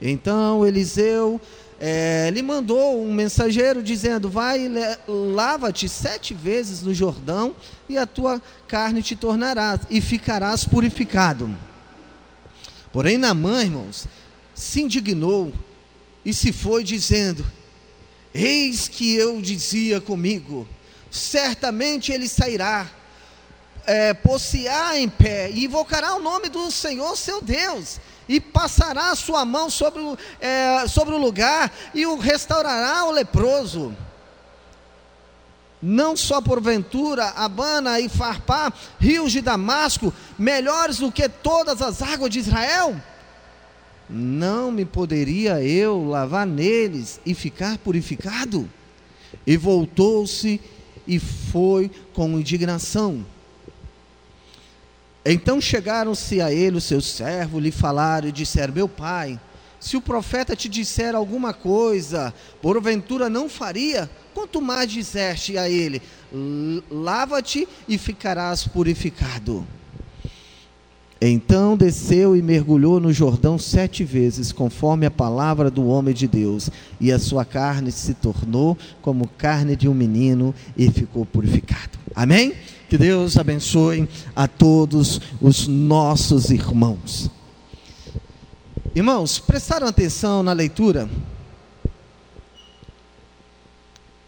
[0.00, 1.40] Então Eliseu
[1.78, 4.70] é, lhe mandou um mensageiro dizendo: Vai,
[5.06, 7.54] lava-te sete vezes no Jordão,
[7.88, 11.54] e a tua carne te tornará, e ficarás purificado.
[12.92, 14.06] Porém, Naamã, irmãos,
[14.54, 15.52] se indignou
[16.24, 17.44] e se foi dizendo:
[18.34, 20.66] Eis que eu dizia comigo:
[21.10, 22.90] certamente ele sairá,
[23.86, 24.16] é,
[24.96, 29.70] em pé, e invocará o nome do Senhor seu Deus, e passará a sua mão
[29.70, 33.94] sobre o, é, sobre o lugar, e o restaurará o leproso.
[35.82, 42.30] Não só porventura Abana e Farpá, rios de Damasco, melhores do que todas as águas
[42.30, 42.96] de Israel?
[44.08, 48.68] Não me poderia eu lavar neles e ficar purificado?
[49.46, 50.60] E voltou-se
[51.06, 53.24] e foi com indignação.
[55.26, 59.40] Então chegaram-se a ele os seus servos, lhe falaram e disseram: Meu pai,
[59.80, 66.00] se o profeta te disser alguma coisa, porventura não faria, quanto mais disseste a ele:
[66.90, 69.66] Lava-te e ficarás purificado.
[71.20, 76.70] Então desceu e mergulhou no Jordão sete vezes, conforme a palavra do homem de Deus,
[77.00, 81.98] e a sua carne se tornou como carne de um menino e ficou purificado.
[82.14, 82.52] Amém?
[82.88, 87.28] Que Deus abençoe a todos os nossos irmãos.
[88.94, 91.10] Irmãos, prestaram atenção na leitura?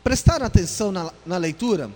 [0.02, 1.88] Prestaram atenção na, na leitura?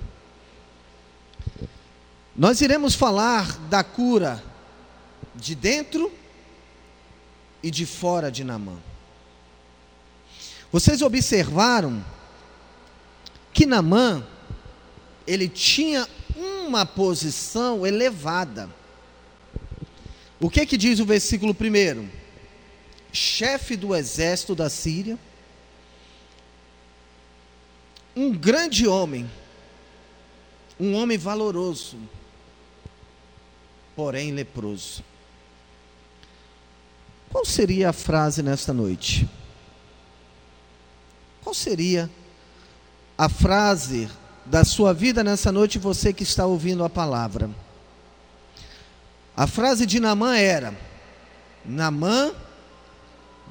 [2.37, 4.43] Nós iremos falar da cura
[5.35, 6.13] de dentro
[7.61, 8.77] e de fora de Namã.
[10.71, 12.05] Vocês observaram
[13.53, 14.25] que Namã
[15.27, 16.09] ele tinha
[16.73, 18.71] uma posição elevada.
[20.41, 22.09] O que que diz o versículo primeiro?
[23.13, 25.19] Chefe do exército da Síria,
[28.17, 29.31] um grande homem,
[30.81, 31.99] um homem valoroso,
[33.95, 35.05] porém leproso.
[37.29, 39.29] Qual seria a frase nesta noite?
[41.43, 42.11] Qual seria
[43.17, 44.09] a frase
[44.47, 47.51] da sua vida nessa noite, você que está ouvindo a palavra?
[49.37, 50.75] A frase de Namã era:
[51.65, 52.33] Namã,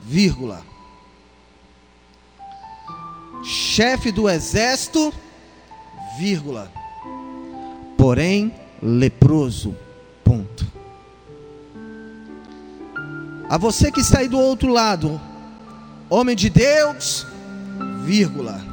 [0.03, 0.63] vírgula,
[3.43, 5.13] chefe do exército,
[6.17, 6.71] vírgula,
[7.97, 9.75] porém leproso,
[10.23, 10.65] ponto.
[13.49, 15.19] A você que está aí do outro lado,
[16.09, 17.25] homem de Deus,
[18.03, 18.70] vírgula,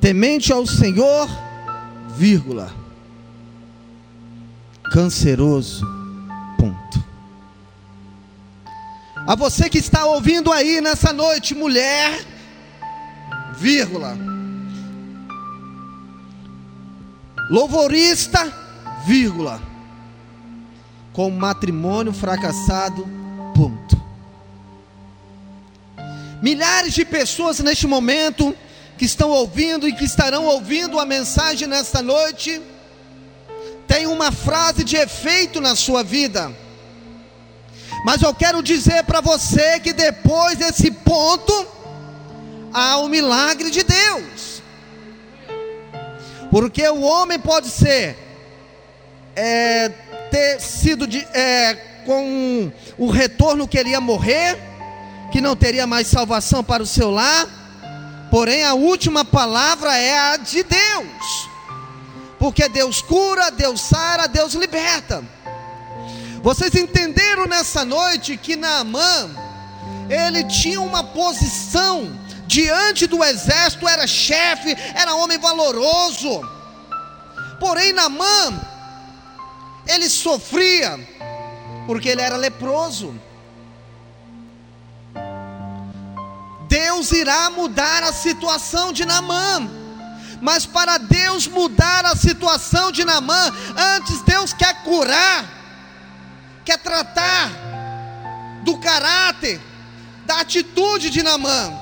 [0.00, 1.28] temente ao Senhor,
[2.16, 2.74] vírgula,
[4.90, 5.86] canceroso,
[6.58, 7.04] ponto.
[9.26, 12.24] A você que está ouvindo aí nessa noite, mulher,
[13.56, 14.16] vírgula,
[17.50, 18.50] louvorista,
[19.04, 19.60] vírgula,
[21.12, 23.06] com matrimônio fracassado,
[23.54, 24.00] ponto.
[26.40, 28.56] Milhares de pessoas neste momento
[29.00, 32.60] que estão ouvindo e que estarão ouvindo a mensagem nesta noite,
[33.88, 36.54] tem uma frase de efeito na sua vida.
[38.04, 41.66] Mas eu quero dizer para você que depois desse ponto
[42.74, 44.62] há o milagre de Deus.
[46.50, 48.18] Porque o homem pode ser
[49.34, 49.88] é,
[50.30, 51.74] ter sido de, é,
[52.04, 54.58] com o retorno que ele ia morrer,
[55.32, 57.59] que não teria mais salvação para o seu lar,
[58.30, 61.48] porém a última palavra é a de Deus,
[62.38, 65.24] porque Deus cura, Deus sara, Deus liberta.
[66.42, 69.30] Vocês entenderam nessa noite que Naamã,
[70.08, 72.10] ele tinha uma posição
[72.46, 76.40] diante do exército, era chefe, era homem valoroso.
[77.58, 78.58] Porém, Naamã,
[79.86, 80.98] ele sofria
[81.86, 83.14] porque ele era leproso.
[86.70, 89.68] Deus irá mudar a situação de Naamã.
[90.40, 93.52] Mas para Deus mudar a situação de Naamã,
[93.96, 95.44] antes Deus quer curar,
[96.64, 97.50] quer tratar
[98.62, 99.60] do caráter,
[100.24, 101.72] da atitude de Naamã.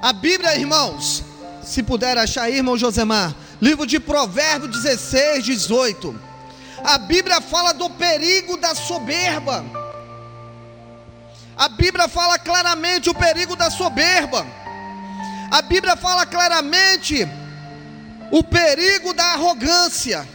[0.00, 1.24] A Bíblia, irmãos,
[1.62, 6.20] se puder achar irmão Josemar, livro de Provérbios 16, 18.
[6.84, 9.83] A Bíblia fala do perigo da soberba.
[11.56, 14.46] A Bíblia fala claramente o perigo da soberba.
[15.50, 17.28] A Bíblia fala claramente
[18.30, 20.28] o perigo da arrogância.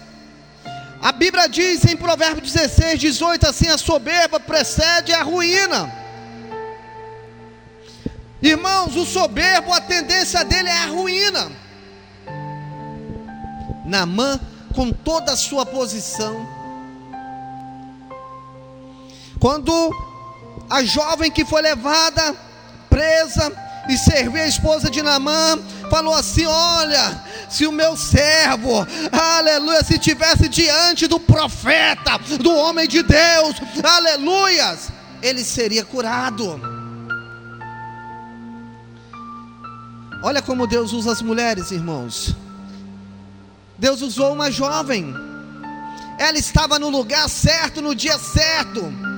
[1.02, 5.92] A Bíblia diz em Provérbios 16, 18 assim: a soberba precede a ruína.
[8.42, 11.52] Irmãos, o soberbo, a tendência dele é a ruína.
[13.86, 14.40] Namã,
[14.74, 16.48] com toda a sua posição,
[19.40, 19.94] quando
[20.70, 22.36] a jovem que foi levada,
[22.90, 23.52] presa,
[23.90, 25.60] e servia a esposa de Naamã,
[25.90, 32.88] falou assim: Olha, se o meu servo, aleluia, se tivesse diante do profeta, do homem
[32.88, 34.90] de Deus, aleluias,
[35.22, 36.62] ele seria curado.
[40.22, 42.36] Olha como Deus usa as mulheres, irmãos.
[43.78, 45.16] Deus usou uma jovem,
[46.20, 49.09] ela estava no lugar certo, no dia certo.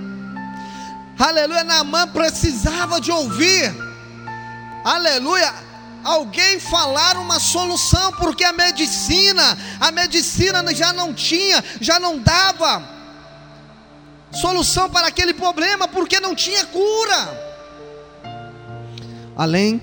[1.22, 3.72] Aleluia, Naamã precisava de ouvir.
[4.84, 5.53] Aleluia,
[6.03, 12.84] alguém falar uma solução, porque a medicina, a medicina já não tinha, já não dava
[14.32, 17.51] solução para aquele problema, porque não tinha cura.
[19.38, 19.80] Além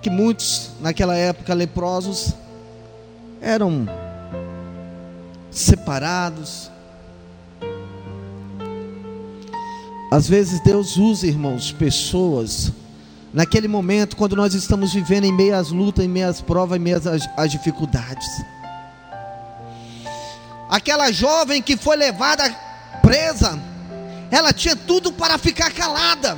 [0.00, 2.34] que muitos naquela época leprosos
[3.40, 3.86] eram
[5.48, 6.71] separados.
[10.12, 12.70] Às vezes Deus usa, irmãos, pessoas
[13.32, 16.82] naquele momento quando nós estamos vivendo em meio às lutas, em meio às provas, em
[16.82, 17.00] meio
[17.34, 18.28] às, dificuldades.
[20.68, 22.44] Aquela jovem que foi levada
[23.00, 23.58] presa,
[24.30, 26.36] ela tinha tudo para ficar calada.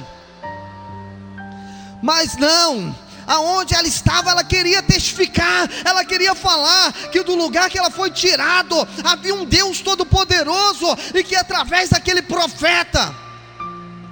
[2.01, 2.95] Mas não,
[3.27, 8.12] aonde ela estava, ela queria testificar, ela queria falar que do lugar que ela foi
[8.12, 13.24] tirado havia um Deus todo-poderoso e que através daquele profeta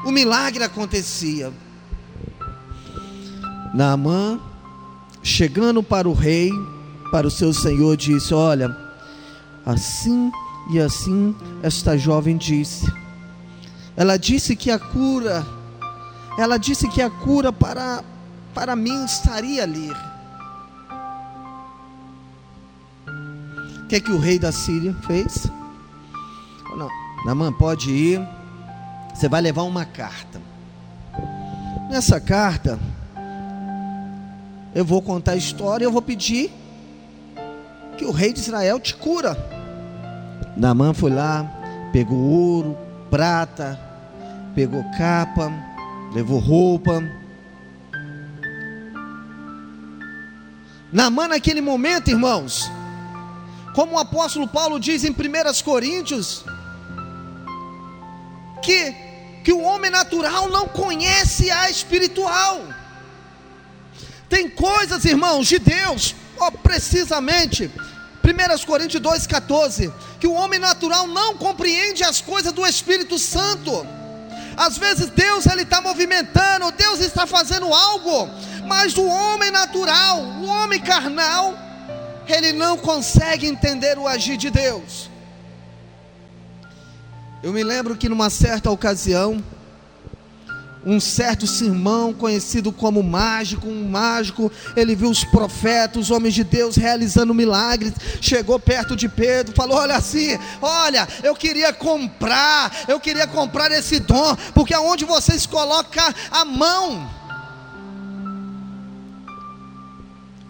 [0.04, 1.52] o milagre acontecia.
[3.74, 4.38] Naamã,
[5.22, 6.50] chegando para o rei,
[7.10, 8.76] para o seu senhor, disse: Olha,
[9.64, 10.30] assim
[10.70, 12.92] e assim esta jovem disse.
[13.96, 15.46] Ela disse que a cura,
[16.38, 18.02] ela disse que a cura para
[18.54, 19.90] para mim estaria ali.
[23.82, 25.46] O que é que o rei da Síria fez?
[26.76, 26.88] Não,
[27.24, 28.41] Namã, pode ir.
[29.14, 30.40] Você vai levar uma carta.
[31.90, 32.78] Nessa carta,
[34.74, 36.50] eu vou contar a história, eu vou pedir
[37.98, 39.36] que o rei de Israel te cura.
[40.56, 41.44] Namã foi lá,
[41.92, 42.78] pegou ouro,
[43.10, 43.78] prata,
[44.54, 45.52] pegou capa,
[46.14, 47.02] levou roupa
[50.92, 52.70] Naamã naquele momento, irmãos,
[53.74, 55.14] como o apóstolo Paulo diz em 1
[55.64, 56.44] Coríntios,
[58.62, 58.94] que,
[59.44, 62.62] que o homem natural não conhece a espiritual.
[64.28, 67.70] Tem coisas, irmãos, de Deus, ó, precisamente,
[68.24, 73.86] 1 Coríntios 2,14, que o homem natural não compreende as coisas do Espírito Santo.
[74.56, 78.30] Às vezes Deus ele está movimentando, Deus está fazendo algo,
[78.66, 81.54] mas o homem natural, o homem carnal,
[82.26, 85.11] ele não consegue entender o agir de Deus.
[87.42, 89.42] Eu me lembro que numa certa ocasião,
[90.86, 96.44] um certo sermão conhecido como mágico, um mágico, ele viu os profetas, os homens de
[96.44, 103.00] Deus realizando milagres, chegou perto de Pedro, falou: Olha assim, olha, eu queria comprar, eu
[103.00, 107.10] queria comprar esse dom, porque aonde vocês colocam a mão,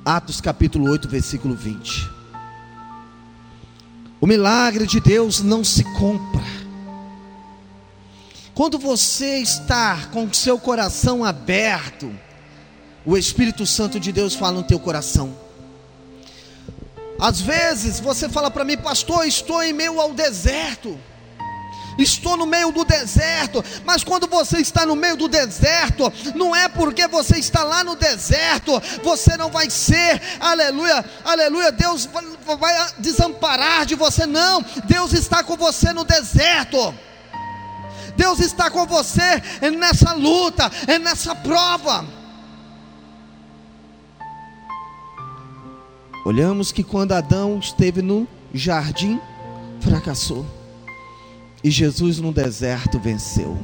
[0.05, 2.11] Atos capítulo 8, versículo 20.
[4.21, 6.62] O milagre de Deus não se compra.
[8.55, 12.15] Quando você está com o seu coração aberto,
[13.05, 15.35] o Espírito Santo de Deus fala no teu coração.
[17.19, 20.99] Às vezes você fala para mim, pastor, estou em meio ao deserto.
[21.99, 26.67] Estou no meio do deserto, mas quando você está no meio do deserto, não é
[26.67, 32.09] porque você está lá no deserto, você não vai ser, aleluia, aleluia, Deus
[32.59, 36.95] vai desamparar de você, não, Deus está com você no deserto.
[38.17, 39.43] Deus está com você
[39.77, 42.05] nessa luta, nessa prova.
[46.25, 49.21] Olhamos que quando Adão esteve no jardim,
[49.81, 50.47] fracassou.
[51.65, 53.57] E Jesus no deserto venceu.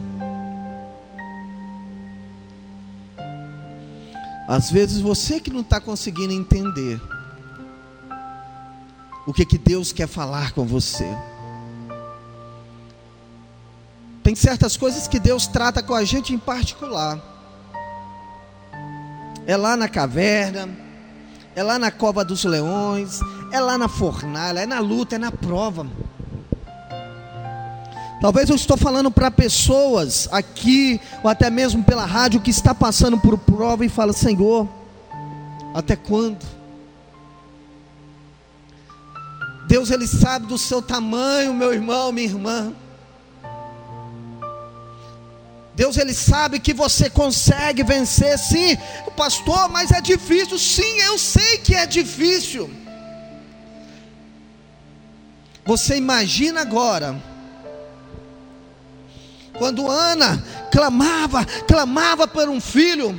[4.49, 7.01] Às vezes você que não está conseguindo entender
[9.27, 11.07] o que, que Deus quer falar com você.
[14.29, 17.19] Tem certas coisas que Deus trata com a gente em particular.
[19.47, 20.69] É lá na caverna,
[21.57, 23.21] é lá na cova dos leões,
[23.51, 25.87] é lá na fornalha, é na luta, é na prova.
[28.21, 33.19] Talvez eu estou falando para pessoas aqui, ou até mesmo pela rádio, que está passando
[33.19, 34.69] por prova e fala: Senhor,
[35.73, 36.45] até quando?
[39.67, 42.75] Deus, Ele sabe do seu tamanho, meu irmão, minha irmã.
[45.79, 48.77] Deus ele sabe que você consegue vencer, sim,
[49.17, 52.69] pastor, mas é difícil, sim, eu sei que é difícil.
[55.65, 57.23] Você imagina agora,
[59.57, 63.17] quando Ana clamava, clamava por um filho,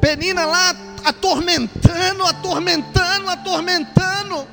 [0.00, 4.48] Penina lá atormentando, atormentando, atormentando.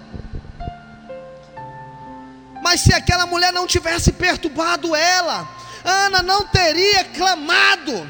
[2.61, 5.58] Mas se aquela mulher não tivesse perturbado ela,
[5.89, 8.07] Ana não teria clamado,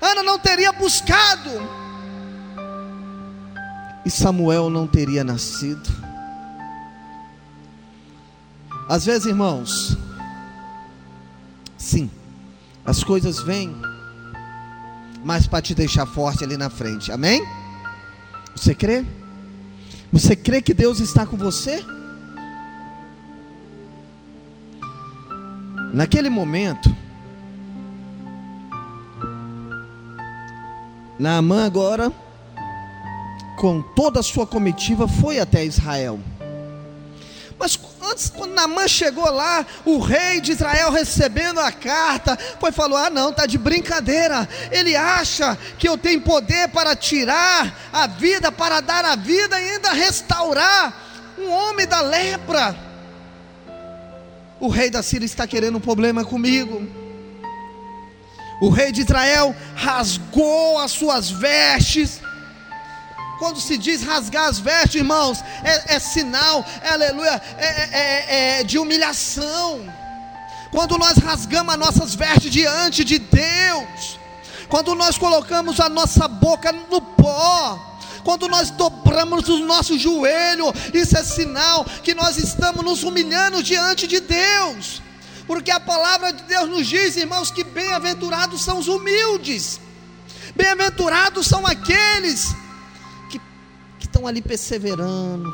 [0.00, 1.50] Ana não teria buscado,
[4.06, 5.88] e Samuel não teria nascido.
[8.88, 9.98] Às vezes, irmãos,
[11.76, 12.10] sim,
[12.86, 13.76] as coisas vêm,
[15.22, 17.46] mas para te deixar forte ali na frente, amém?
[18.56, 19.04] Você crê?
[20.10, 21.84] Você crê que Deus está com você?
[25.92, 26.96] Naquele momento,
[31.20, 32.10] Naamã agora,
[33.58, 36.18] com toda a sua comitiva, foi até Israel.
[37.58, 37.78] Mas
[38.10, 43.10] antes, quando Naamã chegou lá, o rei de Israel recebendo a carta, foi falou: Ah,
[43.10, 44.48] não, tá de brincadeira.
[44.70, 49.72] Ele acha que eu tenho poder para tirar a vida, para dar a vida e
[49.72, 52.74] ainda restaurar um homem da lepra.
[54.58, 56.99] O rei da Síria está querendo um problema comigo.
[58.60, 62.20] O rei de Israel rasgou as suas vestes.
[63.38, 68.64] Quando se diz rasgar as vestes, irmãos, é, é sinal, é, aleluia, é, é, é
[68.64, 69.90] de humilhação.
[70.70, 74.18] Quando nós rasgamos as nossas vestes diante de Deus,
[74.68, 77.78] quando nós colocamos a nossa boca no pó,
[78.22, 84.06] quando nós dobramos o nosso joelho, isso é sinal que nós estamos nos humilhando diante
[84.06, 85.00] de Deus
[85.50, 89.80] porque a palavra de Deus nos diz, irmãos, que bem-aventurados são os humildes,
[90.54, 92.54] bem-aventurados são aqueles
[93.28, 93.40] que,
[93.98, 95.50] que estão ali perseverando,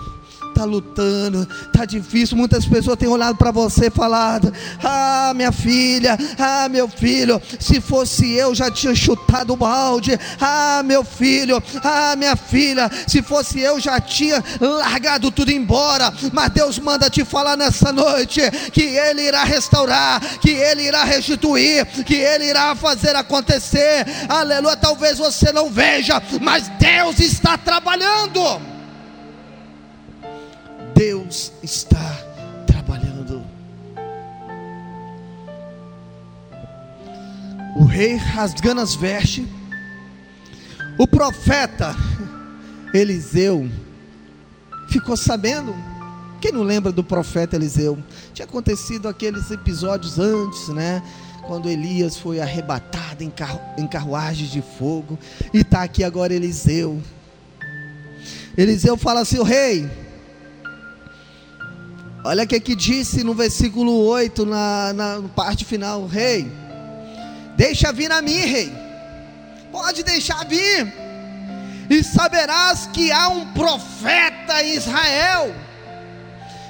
[0.56, 2.36] está lutando, está difícil.
[2.36, 4.52] Muitas pessoas têm olhado para você e falado:
[4.82, 10.18] Ah, minha filha, ah, meu filho, se fosse eu já tinha chutado o balde.
[10.40, 16.12] Ah, meu filho, ah, minha filha, se fosse eu já tinha largado tudo embora.
[16.32, 18.40] Mas Deus manda te falar nessa noite
[18.72, 24.06] que Ele irá restaurar, que Ele irá restituir, que Ele irá fazer acontecer.
[24.28, 24.76] Aleluia.
[24.76, 28.75] Talvez você não veja, mas Deus está trabalhando.
[30.96, 32.18] Deus está
[32.66, 33.44] trabalhando.
[37.76, 39.46] O rei rasgando as vestes,
[40.98, 41.94] o profeta
[42.94, 43.70] Eliseu
[44.88, 45.76] ficou sabendo.
[46.40, 48.02] Quem não lembra do profeta Eliseu?
[48.32, 51.02] Tinha acontecido aqueles episódios antes, né?
[51.46, 55.18] Quando Elias foi arrebatado em, carru em carruagens de fogo,
[55.52, 57.02] e está aqui agora Eliseu.
[58.56, 59.88] Eliseu fala assim: o rei,
[62.26, 66.50] Olha o que, que disse no versículo 8, na, na parte final: Rei,
[67.56, 68.72] deixa vir a mim, rei,
[69.70, 70.92] pode deixar vir,
[71.88, 75.54] e saberás que há um profeta em Israel.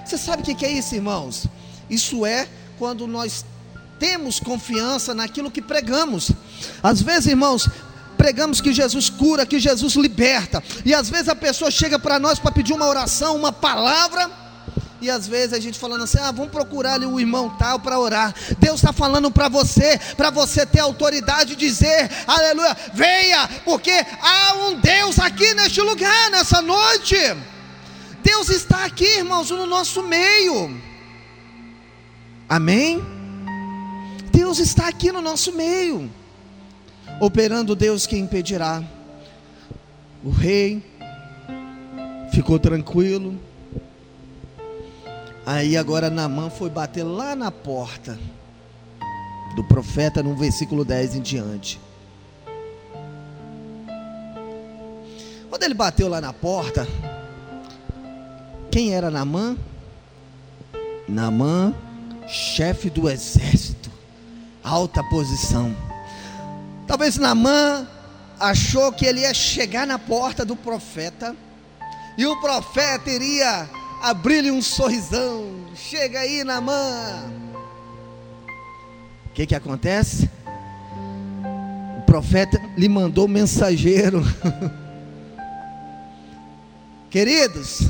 [0.04, 1.46] Você sabe o que, que é isso, irmãos?
[1.88, 2.46] Isso é
[2.78, 3.42] quando nós
[3.98, 6.32] temos confiança naquilo que pregamos.
[6.82, 7.66] Às vezes, irmãos,
[8.18, 12.38] pregamos que Jesus cura, que Jesus liberta, e às vezes a pessoa chega para nós
[12.38, 14.44] para pedir uma oração, uma palavra
[15.00, 17.98] e às vezes a gente falando assim: ah, vamos procurar ali o irmão tal para
[17.98, 18.34] orar.
[18.58, 24.54] Deus está falando para você, para você ter autoridade de dizer: aleluia, venha, porque há
[24.66, 27.16] um Deus aqui neste lugar, nessa noite.
[28.22, 30.80] Deus está aqui, irmãos, no nosso meio.
[32.48, 33.04] Amém?
[34.32, 36.10] Deus está aqui no nosso meio.
[37.20, 38.82] Operando Deus que impedirá.
[40.24, 40.82] O rei
[42.32, 43.38] ficou tranquilo
[45.46, 48.18] Aí agora Naamã foi bater lá na porta
[49.54, 51.80] do profeta no versículo 10 em diante.
[55.48, 56.84] Quando ele bateu lá na porta,
[58.72, 59.56] quem era Naamã?
[61.08, 61.72] Naamã,
[62.26, 63.88] chefe do exército,
[64.64, 65.72] alta posição.
[66.88, 67.86] Talvez Naamã
[68.40, 71.36] achou que ele ia chegar na porta do profeta
[72.18, 73.70] e o profeta iria
[74.02, 75.66] abrir-lhe um sorrisão.
[75.74, 77.30] Chega aí, Namã.
[79.26, 80.30] O que que acontece?
[81.98, 84.22] O profeta lhe mandou mensageiro.
[87.10, 87.88] Queridos,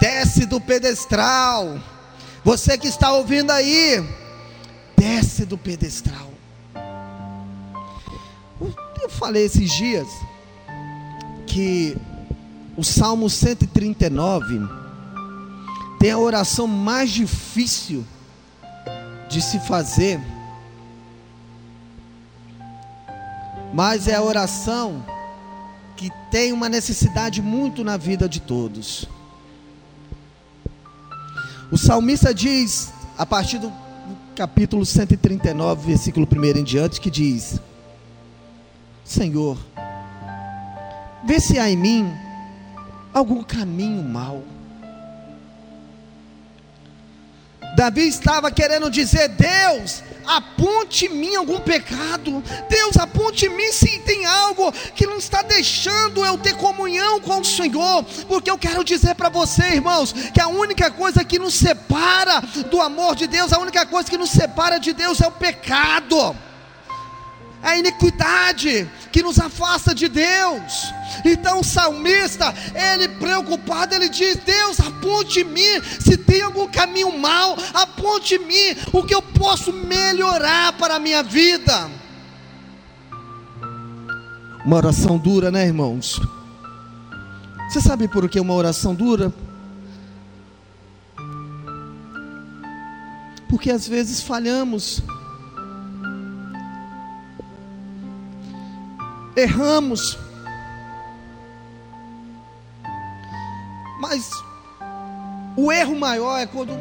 [0.00, 1.78] desce do pedestral.
[2.44, 4.04] Você que está ouvindo aí,
[4.96, 6.28] desce do pedestral.
[9.00, 10.08] Eu falei esses dias
[11.46, 11.96] que
[12.78, 14.60] o Salmo 139
[15.98, 18.06] tem a oração mais difícil
[19.28, 20.20] de se fazer,
[23.74, 25.04] mas é a oração
[25.96, 29.06] que tem uma necessidade muito na vida de todos.
[31.72, 33.72] O salmista diz, a partir do
[34.36, 37.60] capítulo 139, versículo 1 em diante, que diz:
[39.04, 39.58] Senhor,
[41.24, 42.27] vê se há em mim
[43.12, 44.42] algum caminho mau.
[47.76, 52.42] Davi estava querendo dizer: Deus, aponte em mim algum pecado.
[52.68, 57.40] Deus, aponte em mim se tem algo que não está deixando eu ter comunhão com
[57.40, 58.02] o Senhor.
[58.26, 62.40] Porque eu quero dizer para você, irmãos, que a única coisa que nos separa
[62.70, 66.36] do amor de Deus, a única coisa que nos separa de Deus é o pecado
[67.68, 70.92] a iniquidade que nos afasta de Deus.
[71.24, 77.16] Então o salmista, ele preocupado, ele diz: Deus, aponte em mim se tem algum caminho
[77.18, 81.90] mal, aponte em mim o que eu posso melhorar para a minha vida.
[84.64, 86.20] Uma oração dura, né, irmãos?
[87.68, 89.32] Você sabe por que uma oração dura?
[93.48, 95.02] Porque às vezes falhamos.
[99.38, 100.18] Erramos.
[104.00, 104.30] Mas
[105.56, 106.72] o erro maior é quando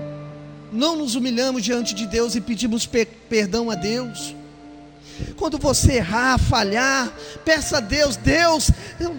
[0.72, 4.36] não nos humilhamos diante de Deus e pedimos pe perdão a Deus.
[5.36, 7.12] Quando você errar, falhar,
[7.44, 8.70] peça a Deus, Deus,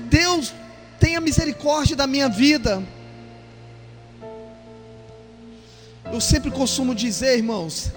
[0.09, 0.55] Deus,
[1.01, 2.83] tenha misericórdia da minha vida.
[6.13, 7.91] Eu sempre costumo dizer, irmãos,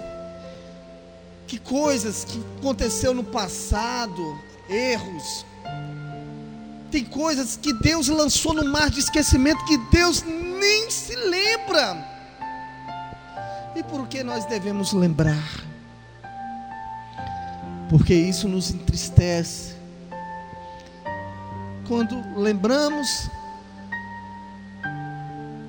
[1.46, 4.38] que coisas que aconteceu no passado,
[4.68, 5.44] erros.
[6.90, 12.12] Tem coisas que Deus lançou no mar de esquecimento que Deus nem se lembra.
[13.74, 15.42] E por que nós devemos lembrar?
[17.88, 19.74] Porque isso nos entristece.
[21.88, 23.28] Quando lembramos,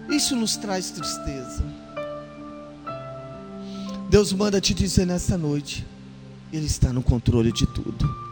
[0.09, 1.63] isso nos traz tristeza.
[4.09, 5.85] Deus manda te dizer nessa noite:
[6.51, 8.22] Ele está no controle de tudo.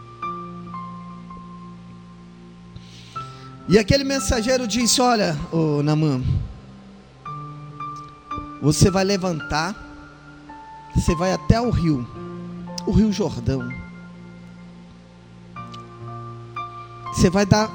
[3.68, 6.22] E aquele mensageiro disse: Olha, ô Namã,
[8.60, 9.74] você vai levantar,
[10.94, 12.06] você vai até o rio,
[12.86, 13.68] o rio Jordão.
[17.12, 17.70] Você vai dar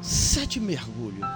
[0.00, 1.28] sete mergulhos.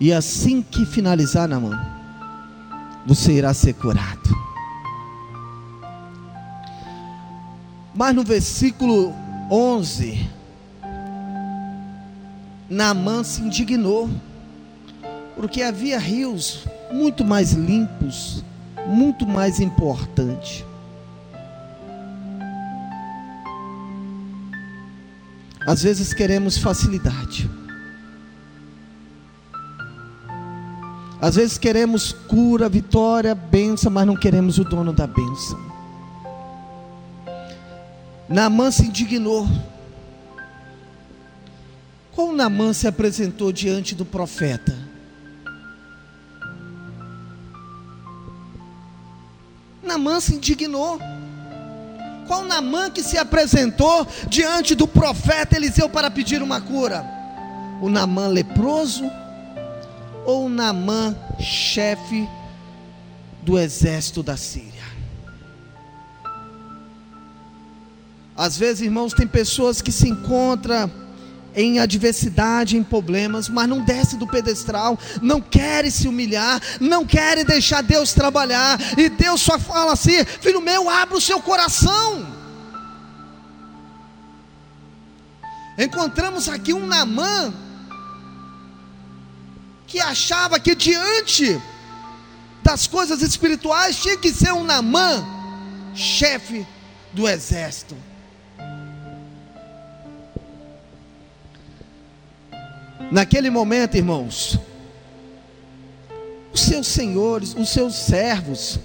[0.00, 1.78] E assim que finalizar, Namã,
[3.06, 4.34] você irá ser curado.
[7.94, 9.14] Mas no versículo
[9.50, 10.28] 11,
[12.68, 14.08] Naamã se indignou,
[15.36, 18.42] porque havia rios muito mais limpos,
[18.86, 20.64] muito mais importantes.
[25.66, 27.50] Às vezes queremos facilidade.
[31.20, 35.58] Às vezes queremos cura, vitória, bênção, mas não queremos o dono da bênção.
[38.28, 39.48] Naamã se indignou
[42.14, 44.76] qual Namã se apresentou diante do profeta?
[49.82, 50.98] Namã se indignou.
[52.26, 57.04] Qual Namã que se apresentou diante do profeta Eliseu para pedir uma cura?
[57.82, 59.04] O Namã leproso
[60.24, 62.28] ou o Namã chefe
[63.42, 64.72] do exército da Síria?
[68.36, 71.03] Às vezes, irmãos, tem pessoas que se encontram
[71.54, 77.44] em adversidade, em problemas, mas não desce do pedestral, não querem se humilhar, não querem
[77.44, 82.34] deixar Deus trabalhar, e Deus só fala assim: filho meu, abra o seu coração.
[85.76, 87.52] Encontramos aqui um Namã
[89.86, 91.60] que achava que diante
[92.62, 95.24] das coisas espirituais tinha que ser um Namã,
[95.94, 96.66] chefe
[97.12, 97.96] do exército.
[103.10, 104.58] Naquele momento, irmãos,
[106.52, 108.78] os seus senhores, os seus servos,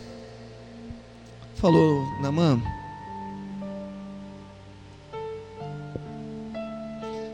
[1.56, 2.62] falou Namã,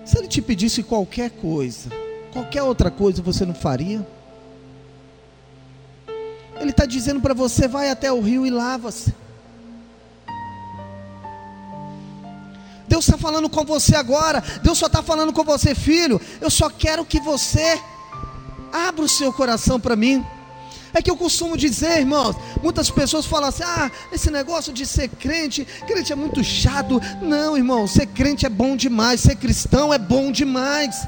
[0.06, 1.90] se ele te pedisse qualquer coisa,
[2.32, 4.06] qualquer outra coisa você não faria?
[6.60, 9.14] Ele está dizendo para você: vai até o rio e lava-se.
[12.88, 14.44] Deus está falando com você agora.
[14.64, 16.20] Deus só está falando com você, filho.
[16.40, 17.80] Eu só quero que você
[18.72, 20.26] abra o seu coração para mim.
[20.94, 25.10] É que eu costumo dizer, irmãos, muitas pessoas falam assim: ah, esse negócio de ser
[25.10, 27.02] crente, crente é muito chato.
[27.22, 31.06] Não, irmão, ser crente é bom demais, ser cristão é bom demais.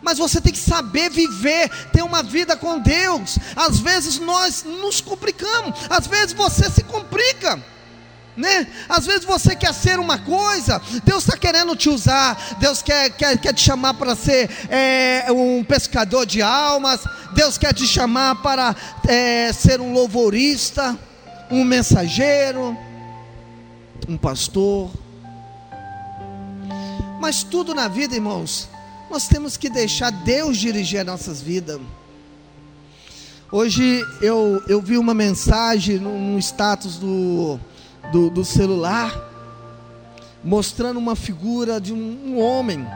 [0.00, 3.38] Mas você tem que saber viver, ter uma vida com Deus.
[3.54, 7.62] Às vezes nós nos complicamos, às vezes você se complica
[8.36, 8.66] né?
[8.88, 13.38] Às vezes você quer ser uma coisa, Deus está querendo te usar, Deus quer, quer,
[13.38, 17.00] quer te chamar para ser é, um pescador de almas,
[17.32, 18.76] Deus quer te chamar para
[19.08, 20.98] é, ser um louvorista,
[21.50, 22.76] um mensageiro,
[24.08, 24.90] um pastor.
[27.20, 28.68] Mas tudo na vida, irmãos,
[29.10, 31.80] nós temos que deixar Deus dirigir as nossas vidas.
[33.50, 37.58] Hoje eu, eu vi uma mensagem no, no status do
[38.12, 39.12] do, do celular,
[40.42, 42.86] mostrando uma figura de um, um homem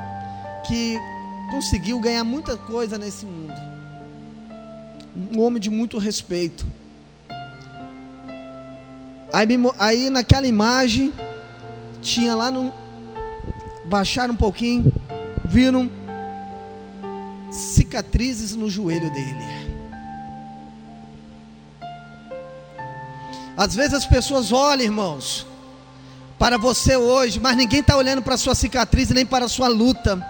[0.67, 0.97] que
[1.51, 3.55] conseguiu ganhar muita coisa nesse mundo.
[5.33, 6.67] Um homem de muito respeito.
[9.33, 9.47] Aí,
[9.79, 11.13] aí naquela imagem,
[12.01, 12.73] tinha lá no.
[13.87, 14.93] Baixaram um pouquinho,
[15.45, 15.91] viram
[17.51, 19.70] cicatrizes no joelho dele.
[23.57, 25.47] Às vezes as pessoas olham, irmãos,
[26.39, 29.69] para você hoje, mas ninguém está olhando para a sua cicatriz nem para a sua
[29.69, 30.25] luta.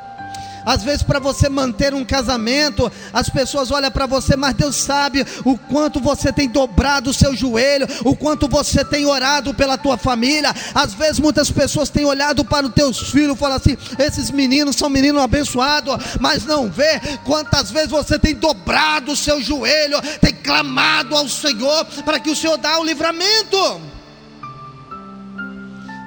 [0.64, 5.24] Às vezes, para você manter um casamento, as pessoas olham para você, mas Deus sabe
[5.44, 9.96] o quanto você tem dobrado o seu joelho, o quanto você tem orado pela tua
[9.96, 10.54] família.
[10.74, 14.76] Às vezes, muitas pessoas têm olhado para os teus filhos e falam assim: esses meninos
[14.76, 20.34] são meninos abençoados, mas não vê quantas vezes você tem dobrado o seu joelho, tem
[20.34, 23.99] clamado ao Senhor para que o Senhor dê o livramento.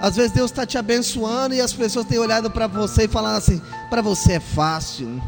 [0.04, 3.38] Às vezes Deus está te abençoando e as pessoas têm olhado para você e falando
[3.38, 5.24] assim: para você é fácil,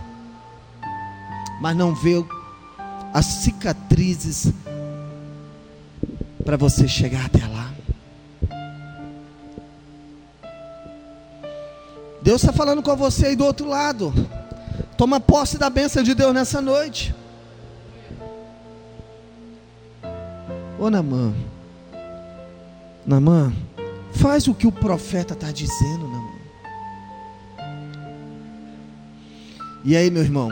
[1.61, 2.21] mas não vê
[3.13, 4.51] as cicatrizes
[6.43, 7.71] para você chegar até lá.
[12.21, 14.13] Deus está falando com você aí do outro lado.
[14.97, 17.15] Toma posse da bênção de Deus nessa noite.
[20.77, 21.33] Ô Namã,
[23.05, 23.53] Namã,
[24.15, 26.35] Faz o que o profeta está dizendo, meu irmão.
[29.83, 30.49] E aí, meu irmão,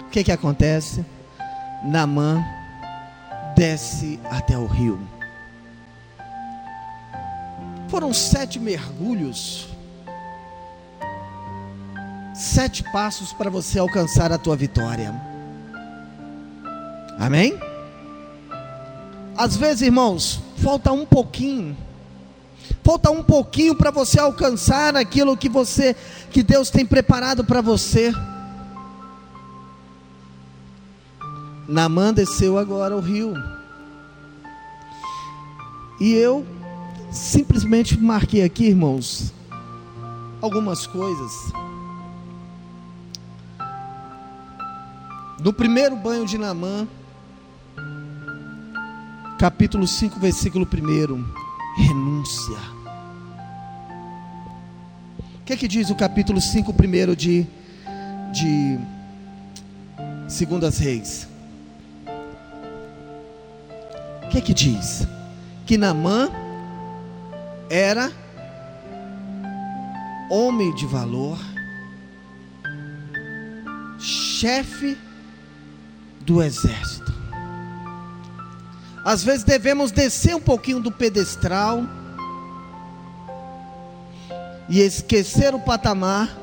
[0.00, 1.04] o que que acontece?
[1.84, 2.44] Namã
[3.56, 5.00] desce até o rio.
[7.88, 9.68] Foram sete mergulhos,
[12.34, 15.12] sete passos para você alcançar a tua vitória.
[17.18, 17.58] Amém?
[19.36, 21.76] Às vezes, irmãos, falta um pouquinho
[22.82, 25.94] Falta um pouquinho para você alcançar aquilo que você
[26.30, 28.12] que Deus tem preparado para você.
[31.68, 33.34] Namã desceu agora ao rio.
[36.00, 36.46] E eu
[37.12, 39.32] simplesmente marquei aqui, irmãos,
[40.40, 41.32] algumas coisas.
[45.42, 46.88] No primeiro banho de Namã,
[49.38, 51.39] capítulo 5, versículo 1
[52.20, 52.58] renúncia.
[55.40, 57.46] O que é que diz o capítulo 5, primeiro de,
[58.32, 58.78] de
[60.28, 61.26] Segundas Reis?
[64.24, 65.06] O que é que diz?
[65.66, 66.30] Que Namã
[67.68, 68.12] era
[70.30, 71.38] homem de valor,
[73.98, 74.96] chefe
[76.20, 77.12] do exército.
[79.04, 81.84] Às vezes devemos descer um pouquinho do pedestral
[84.70, 86.38] e esquecer o patamar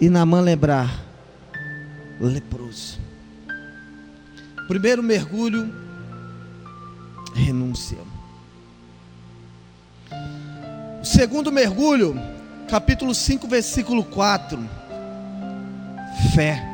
[0.00, 1.04] e na mão lembrar
[2.20, 3.00] leproso.
[4.68, 5.74] Primeiro mergulho,
[7.34, 7.98] renúncia.
[11.02, 12.14] O segundo mergulho,
[12.68, 14.58] capítulo 5, versículo 4,
[16.32, 16.67] fé.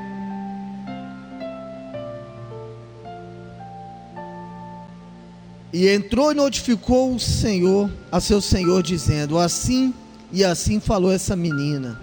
[5.74, 9.92] E entrou e notificou o Senhor, a seu Senhor, dizendo: Assim
[10.30, 12.00] e assim falou essa menina.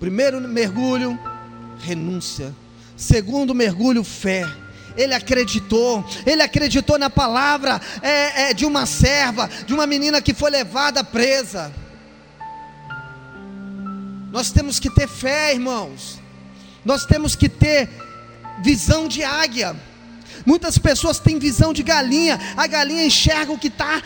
[0.00, 1.18] Primeiro mergulho,
[1.80, 2.54] renúncia.
[2.96, 4.50] Segundo mergulho, fé.
[4.96, 10.32] Ele acreditou, ele acreditou na palavra é, é, de uma serva, de uma menina que
[10.32, 11.70] foi levada presa.
[14.30, 16.18] Nós temos que ter fé, irmãos.
[16.86, 17.90] Nós temos que ter
[18.64, 19.76] visão de águia.
[20.44, 24.02] Muitas pessoas têm visão de galinha, a galinha enxerga o que está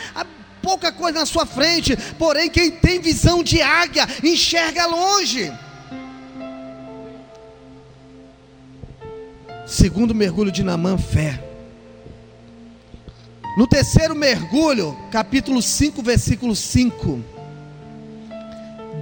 [0.67, 5.53] pouca coisa na sua frente, porém, quem tem visão de águia enxerga longe.
[9.65, 11.43] Segundo mergulho de Namã, fé.
[13.57, 17.25] No terceiro mergulho, capítulo 5, versículo 5.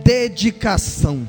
[0.05, 1.27] Dedicação.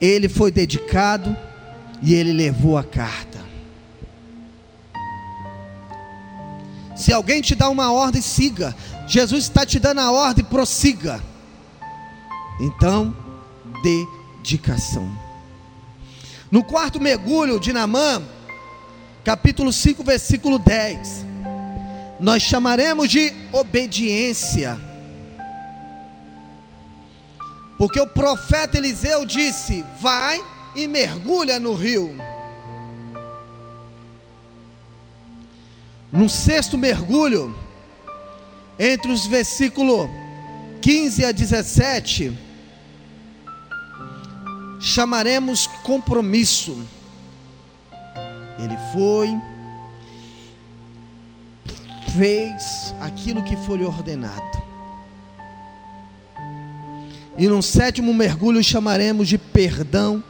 [0.00, 1.36] Ele foi dedicado
[2.04, 3.42] e ele levou a carta.
[6.94, 8.76] Se alguém te dá uma ordem, siga.
[9.06, 11.20] Jesus está te dando a ordem, prossiga.
[12.60, 13.16] Então,
[13.82, 15.10] dedicação.
[16.50, 18.22] No quarto mergulho de Namã,
[19.24, 21.24] capítulo 5, versículo 10,
[22.20, 24.78] nós chamaremos de obediência.
[27.78, 30.40] Porque o profeta Eliseu disse: Vai
[30.74, 32.14] e mergulha no rio.
[36.12, 37.56] No sexto mergulho,
[38.78, 40.08] entre os versículos
[40.80, 42.38] 15 a 17,
[44.80, 46.86] chamaremos compromisso.
[48.58, 49.28] Ele foi,
[52.16, 54.62] fez aquilo que foi ordenado.
[57.36, 60.22] E no sétimo mergulho chamaremos de perdão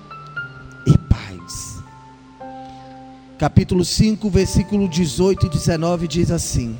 [3.38, 6.78] Capítulo 5, versículo 18 e 19 diz assim: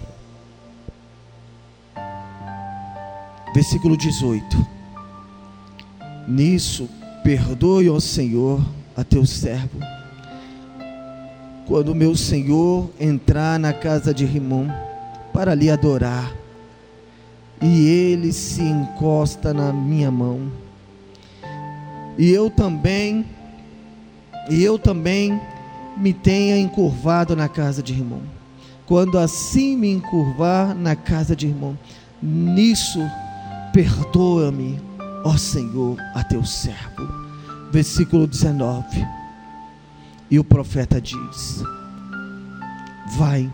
[3.52, 4.64] Versículo 18:
[6.28, 6.88] Nisso
[7.24, 8.64] perdoe, ó Senhor,
[8.96, 9.80] a teu servo,
[11.66, 14.68] quando meu Senhor entrar na casa de Rimon
[15.32, 16.36] para lhe adorar,
[17.60, 20.52] e ele se encosta na minha mão,
[22.16, 23.26] e eu também,
[24.48, 25.40] e eu também
[25.96, 28.22] me tenha encurvado na casa de irmão.
[28.86, 31.78] Quando assim me encurvar na casa de irmão,
[32.22, 33.00] nisso
[33.72, 34.80] perdoa-me,
[35.24, 37.08] ó Senhor, a teu servo.
[37.72, 38.84] Versículo 19.
[40.30, 41.62] E o profeta diz:
[43.16, 43.50] Vai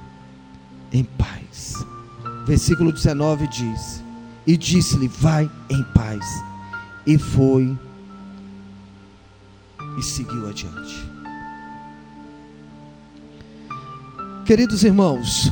[0.93, 1.75] em paz.
[2.47, 4.03] Versículo 19 diz:
[4.47, 6.25] E disse-lhe: Vai em paz.
[7.07, 7.79] E foi
[9.99, 11.10] e seguiu adiante.
[14.51, 15.49] Queridos irmãos,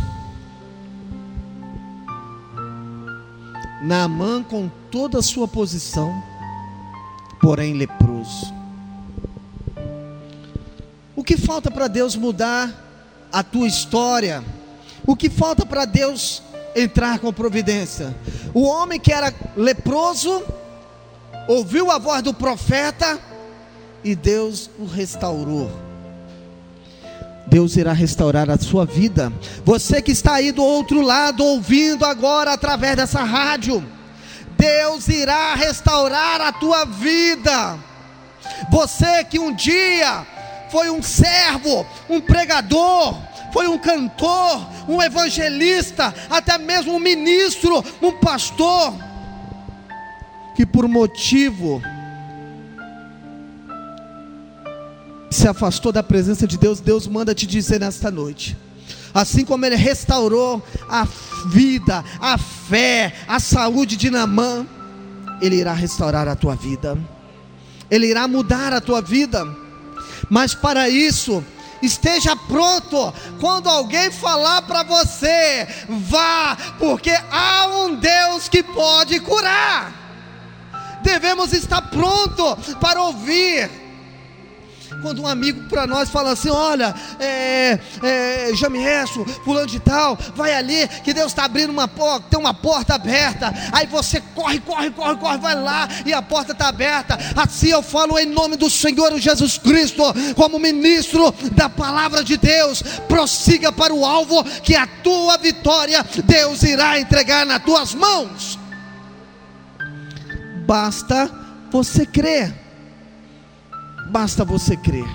[3.80, 6.20] Naamã com toda a sua posição,
[7.40, 8.52] porém leproso.
[11.14, 14.42] O que falta para Deus mudar a tua história?
[15.06, 16.42] O que falta para Deus
[16.74, 18.16] entrar com providência?
[18.52, 20.42] O homem que era leproso
[21.46, 23.16] ouviu a voz do profeta
[24.02, 25.87] e Deus o restaurou.
[27.48, 29.32] Deus irá restaurar a sua vida.
[29.64, 33.82] Você que está aí do outro lado, ouvindo agora através dessa rádio,
[34.56, 37.78] Deus irá restaurar a tua vida.
[38.70, 40.26] Você que um dia
[40.70, 43.16] foi um servo, um pregador,
[43.52, 48.94] foi um cantor, um evangelista, até mesmo um ministro, um pastor,
[50.54, 51.80] que por motivo
[55.30, 58.56] se afastou da presença de Deus, Deus manda te dizer nesta noite.
[59.12, 61.06] Assim como ele restaurou a
[61.46, 64.66] vida, a fé, a saúde de Namã,
[65.40, 66.98] ele irá restaurar a tua vida.
[67.90, 69.46] Ele irá mudar a tua vida.
[70.28, 71.42] Mas para isso,
[71.82, 79.92] esteja pronto quando alguém falar para você, vá, porque há um Deus que pode curar.
[81.02, 83.87] Devemos estar pronto para ouvir
[85.02, 90.54] quando um amigo para nós fala assim: Olha, é, é, Jamiesso, fulano de tal, vai
[90.54, 93.52] ali, que Deus está abrindo uma porta, tem uma porta aberta.
[93.72, 97.18] Aí você corre, corre, corre, corre, vai lá e a porta está aberta.
[97.36, 100.02] Assim eu falo em nome do Senhor Jesus Cristo,
[100.34, 102.82] como ministro da palavra de Deus.
[103.08, 108.58] Prossiga para o alvo, que a tua vitória Deus irá entregar nas tuas mãos.
[110.66, 111.30] Basta
[111.70, 112.67] você crer.
[114.10, 115.08] Basta você crer.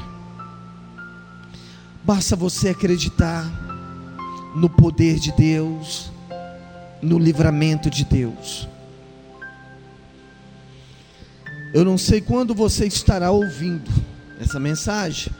[2.04, 3.46] Basta você acreditar
[4.56, 6.12] no poder de Deus,
[7.02, 8.68] no livramento de Deus.
[11.74, 13.90] Eu não sei quando você estará ouvindo
[14.40, 15.34] essa mensagem,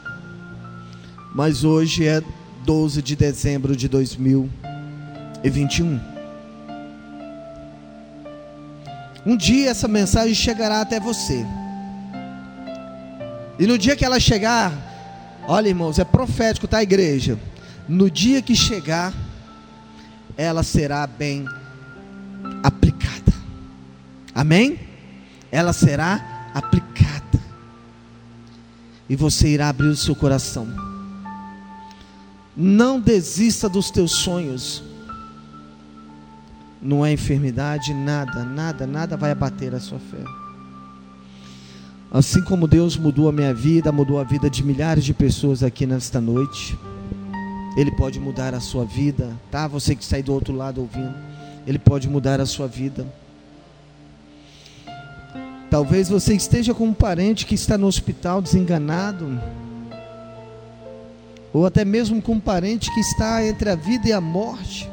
[1.36, 2.24] mas hoje é
[2.66, 6.00] 12 de dezembro de 2021.
[9.26, 11.46] Um dia essa mensagem chegará até você.
[13.60, 14.72] E no dia que ela chegar,
[15.48, 17.38] olha irmãos, é profético, tá, igreja?
[17.88, 19.14] No dia que chegar,
[20.36, 21.46] ela será bem
[22.64, 23.34] aplicada.
[24.34, 24.80] Amém?
[25.52, 27.40] Ela será aplicada.
[29.08, 30.68] E você irá abrir o seu coração.
[32.56, 34.84] Não desista dos teus sonhos.
[36.82, 40.43] Não é enfermidade, nada, nada, nada vai abater a sua fé.
[42.14, 45.88] Assim como Deus mudou a minha vida, mudou a vida de milhares de pessoas aqui
[45.88, 46.78] nesta noite.
[47.76, 49.68] Ele pode mudar a sua vida, tá?
[49.68, 51.16] Você que está aí do outro lado ouvindo,
[51.66, 53.08] Ele pode mudar a sua vida.
[55.72, 59.42] Talvez você esteja com um parente que está no hospital desenganado,
[61.52, 64.88] ou até mesmo com um parente que está entre a vida e a morte,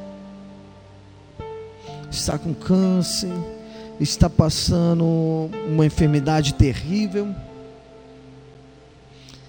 [2.11, 3.29] está com câncer,
[4.01, 5.05] está passando
[5.69, 7.35] uma enfermidade terrível,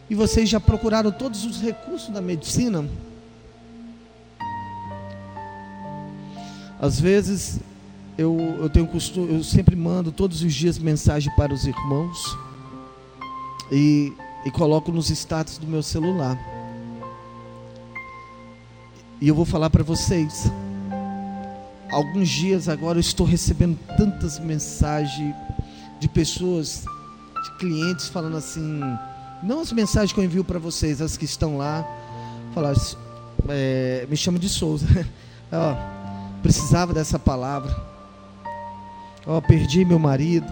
[0.10, 2.86] e vocês já procuraram todos os recursos da medicina?
[6.78, 7.62] Às vezes
[8.18, 12.38] eu, eu tenho costume, eu sempre mando todos os dias mensagem para os irmãos
[13.72, 14.12] e,
[14.46, 16.38] e coloco nos status do meu celular.
[19.22, 20.52] E eu vou falar para vocês.
[21.92, 25.36] Alguns dias agora eu estou recebendo tantas mensagens
[26.00, 26.86] de pessoas,
[27.44, 28.82] de clientes falando assim,
[29.44, 31.86] não as mensagens que eu envio para vocês, as que estão lá,
[32.54, 32.74] falar,
[33.50, 34.88] é, me chama de Souza.
[35.52, 35.76] Ó,
[36.42, 37.76] precisava dessa palavra.
[39.26, 40.52] Ó, perdi meu marido.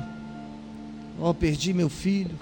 [1.19, 2.37] Ó, perdi meu filho.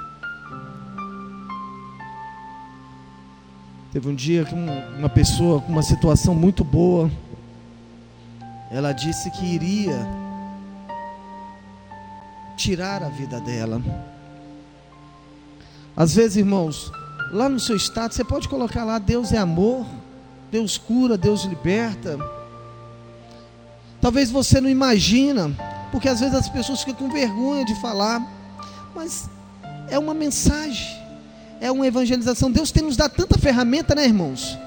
[3.92, 7.10] Teve um dia que uma pessoa com uma situação muito boa,
[8.70, 10.06] ela disse que iria
[12.56, 13.82] tirar a vida dela.
[15.96, 16.92] Às vezes, irmãos,
[17.32, 19.86] lá no seu estado, você pode colocar lá: Deus é amor,
[20.52, 22.18] Deus cura, Deus liberta.
[24.02, 25.52] Talvez você não imagina,
[25.92, 28.22] porque às vezes as pessoas ficam com vergonha de falar,
[28.94, 29.30] mas
[29.90, 30.88] é uma mensagem,
[31.60, 32.52] é uma evangelização.
[32.52, 34.58] Deus tem nos dado tanta ferramenta, né, irmãos?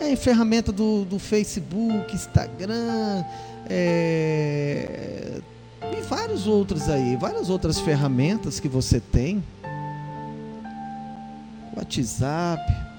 [0.00, 3.24] É ferramenta do, do Facebook, Instagram,
[3.68, 5.40] é,
[5.96, 9.42] e vários outros aí, várias outras ferramentas que você tem.
[11.76, 12.93] WhatsApp.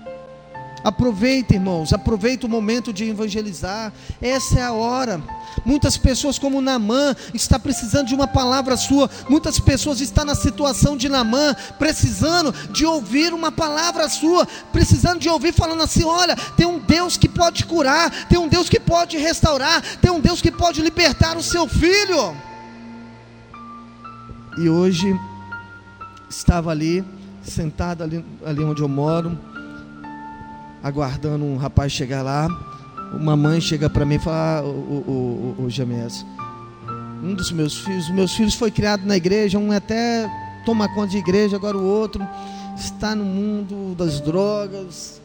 [0.86, 3.92] Aproveita, irmãos, aproveita o momento de evangelizar.
[4.22, 5.20] Essa é a hora.
[5.66, 9.10] Muitas pessoas, como Namã, está precisando de uma palavra sua.
[9.28, 15.28] Muitas pessoas estão na situação de Namã, precisando de ouvir uma palavra sua, precisando de
[15.28, 19.18] ouvir falando assim: olha, tem um Deus que pode curar, tem um Deus que pode
[19.18, 22.38] restaurar, tem um Deus que pode libertar o seu filho.
[24.60, 25.20] E hoje
[26.30, 27.04] estava ali,
[27.42, 29.36] sentado ali, ali onde eu moro
[30.86, 32.48] aguardando um rapaz chegar lá.
[33.12, 36.24] Uma mãe chega para mim e fala: ah, o, o, o, o Jamés,
[37.24, 40.30] um dos meus filhos, meus filhos foi criado na igreja, um até
[40.64, 42.26] toma conta de igreja, agora o outro
[42.78, 45.20] está no mundo das drogas.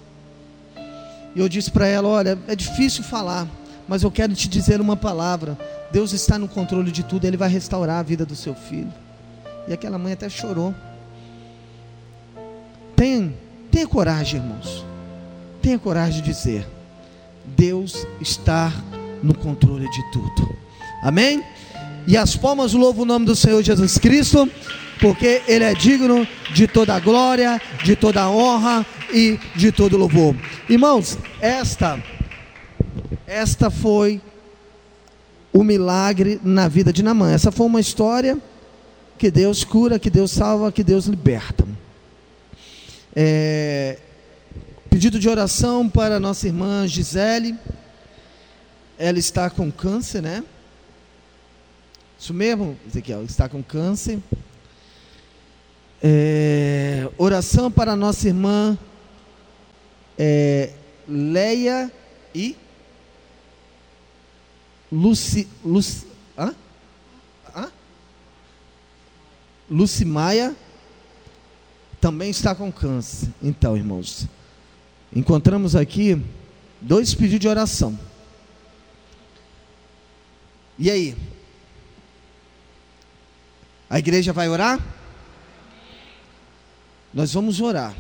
[1.37, 3.47] E eu disse para ela: Olha, é difícil falar,
[3.87, 5.59] mas eu quero te dizer uma palavra.
[5.93, 8.93] Deus está no controle de tudo, Ele vai restaurar a vida do seu filho.
[9.69, 10.75] E aquela mãe até chorou.
[12.97, 13.35] Tenha,
[13.71, 14.90] tenha coragem, irmãos.
[15.63, 16.67] Tenha coragem de dizer:
[17.45, 18.73] Deus está
[19.23, 20.57] no controle de tudo.
[21.03, 21.45] Amém?
[22.07, 24.49] E as palmas louvam o nome do Senhor Jesus Cristo,
[25.01, 29.97] porque Ele é digno de toda a glória, de toda a honra e de todo
[29.97, 30.35] louvor.
[30.69, 32.03] Irmãos, esta,
[33.27, 34.21] esta foi
[35.53, 37.31] o milagre na vida de Namã.
[37.31, 38.39] Essa foi uma história
[39.19, 41.67] que Deus cura, que Deus salva, que Deus liberta.
[43.15, 43.99] É,
[44.91, 47.57] Pedido de oração para nossa irmã Gisele.
[48.99, 50.43] Ela está com câncer, né?
[52.19, 54.19] Isso mesmo, Ezequiel, está com câncer.
[56.03, 58.77] É, oração para nossa irmã
[60.19, 60.73] é,
[61.07, 61.91] Leia
[62.35, 62.57] e
[64.91, 66.05] Luci, Luci,
[66.37, 66.53] hã?
[67.55, 67.71] Hã?
[69.71, 70.55] Lucimaia
[72.01, 73.29] também está com câncer.
[73.41, 74.27] Então, irmãos,
[75.15, 76.23] encontramos aqui
[76.81, 77.99] dois pedidos de oração.
[80.79, 81.17] E aí?
[83.89, 84.81] A igreja vai orar?
[87.13, 87.95] Nós vamos orar.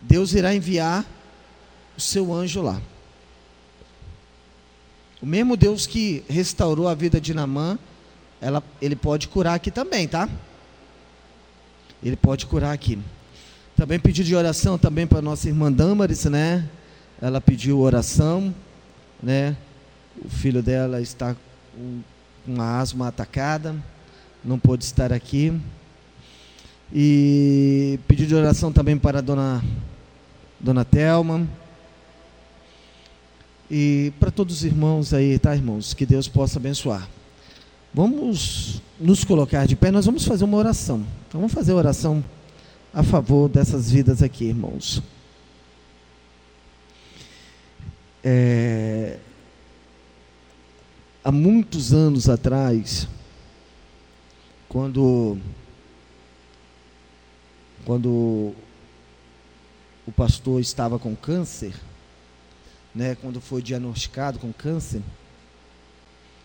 [0.00, 1.06] Deus irá enviar
[1.96, 2.82] o seu anjo lá.
[5.20, 7.78] O mesmo Deus que restaurou a vida de Namã,
[8.40, 10.28] ela, ele pode curar aqui também, tá?
[12.02, 12.98] Ele pode curar aqui.
[13.82, 16.68] Também pedido de oração também para nossa irmã Damaris, né?
[17.20, 18.54] Ela pediu oração,
[19.20, 19.56] né?
[20.24, 21.34] O filho dela está
[21.74, 21.98] com
[22.46, 23.74] uma asma atacada,
[24.44, 25.60] não pôde estar aqui.
[26.94, 29.60] E pedido de oração também para a dona,
[30.60, 31.44] dona Thelma.
[33.68, 35.92] E para todos os irmãos aí, tá, irmãos?
[35.92, 37.08] Que Deus possa abençoar.
[37.92, 41.04] Vamos nos colocar de pé, nós vamos fazer uma oração.
[41.26, 42.22] Então, vamos fazer oração
[42.92, 45.02] a favor dessas vidas aqui, irmãos.
[48.22, 49.18] É,
[51.24, 53.08] há muitos anos atrás,
[54.68, 55.38] quando
[57.84, 58.54] quando
[60.06, 61.74] o pastor estava com câncer,
[62.94, 65.02] né, quando foi diagnosticado com câncer,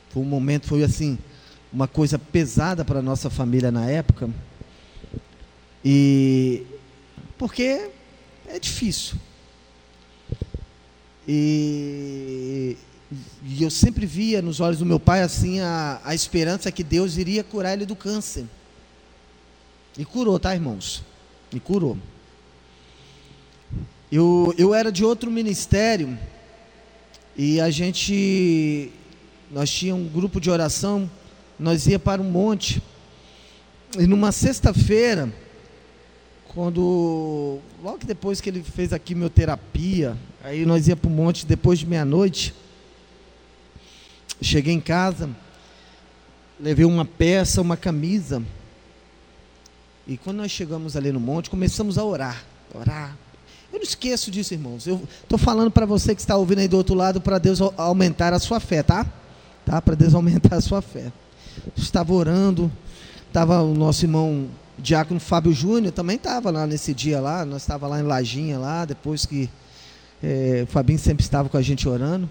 [0.10, 1.18] foi um momento, foi assim,
[1.72, 4.30] uma coisa pesada para a nossa família na época.
[5.90, 6.66] E
[7.38, 7.90] porque
[8.46, 9.16] é difícil.
[11.26, 12.76] E,
[13.46, 17.16] e eu sempre via nos olhos do meu pai assim a, a esperança que Deus
[17.16, 18.44] iria curar ele do câncer.
[19.98, 21.06] E curou, tá, irmãos?
[21.54, 21.98] E curou.
[24.12, 26.20] Eu, eu era de outro ministério
[27.38, 28.92] e a gente
[29.50, 31.10] nós tínhamos um grupo de oração,
[31.58, 32.84] nós ia para um monte.
[33.98, 35.34] E numa sexta-feira,
[36.54, 41.80] quando logo depois que ele fez a quimioterapia, aí nós ia para o monte depois
[41.80, 42.54] de meia-noite.
[44.42, 45.30] Cheguei em casa,
[46.60, 48.42] levei uma peça, uma camisa.
[50.08, 52.44] E quando nós chegamos ali no monte, começamos a orar,
[52.74, 53.18] orar.
[53.72, 54.88] Eu não esqueço disso, irmãos.
[54.88, 58.34] Eu estou falando para você que está ouvindo aí do outro lado, para Deus aumentar
[58.34, 59.06] a sua fé, tá?
[59.66, 59.82] Tá?
[59.82, 61.12] Para Deus aumentar a sua fé.
[61.76, 62.72] Estava orando,
[63.28, 64.48] estava o nosso irmão
[64.78, 68.86] Diácono Fábio Júnior, também estava lá nesse dia lá, nós estava lá em Lajinha lá,
[68.86, 69.50] depois que
[70.22, 72.30] é, o Fabinho sempre estava com a gente orando.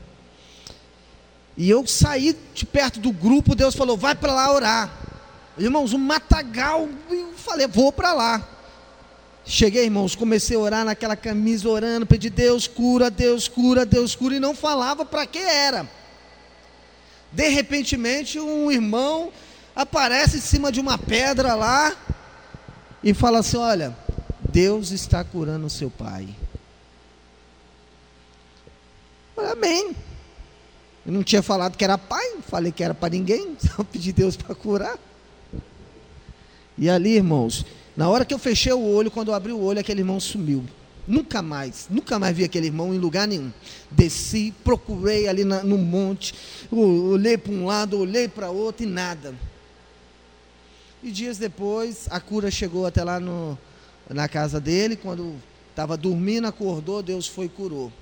[1.56, 4.92] E eu saí de perto do grupo, Deus falou, vai para lá orar.
[5.58, 8.48] Irmãos, um matagal, eu falei, vou para lá.
[9.44, 14.36] Cheguei, irmãos, comecei a orar naquela camisa, orando, pedi Deus cura, Deus cura, Deus cura,
[14.36, 15.88] e não falava para que era.
[17.32, 19.32] De repentemente, um irmão
[19.74, 21.96] aparece em cima de uma pedra lá
[23.06, 23.96] e fala assim: Olha,
[24.50, 26.28] Deus está curando o seu pai.
[29.38, 29.94] Amém.
[31.06, 34.36] Eu não tinha falado que era pai, falei que era para ninguém, só pedi Deus
[34.36, 34.98] para curar.
[36.76, 37.64] E ali, irmãos,
[37.96, 40.64] na hora que eu fechei o olho, quando eu abri o olho, aquele irmão sumiu.
[41.06, 43.52] Nunca mais, nunca mais vi aquele irmão em lugar nenhum.
[43.88, 46.34] Desci, procurei ali na, no monte,
[46.72, 49.32] olhei para um lado, olhei para outro e nada.
[51.06, 53.56] E dias depois, a cura chegou até lá no,
[54.10, 54.96] na casa dele.
[54.96, 55.36] Quando
[55.70, 57.92] estava dormindo, acordou, Deus foi e curou.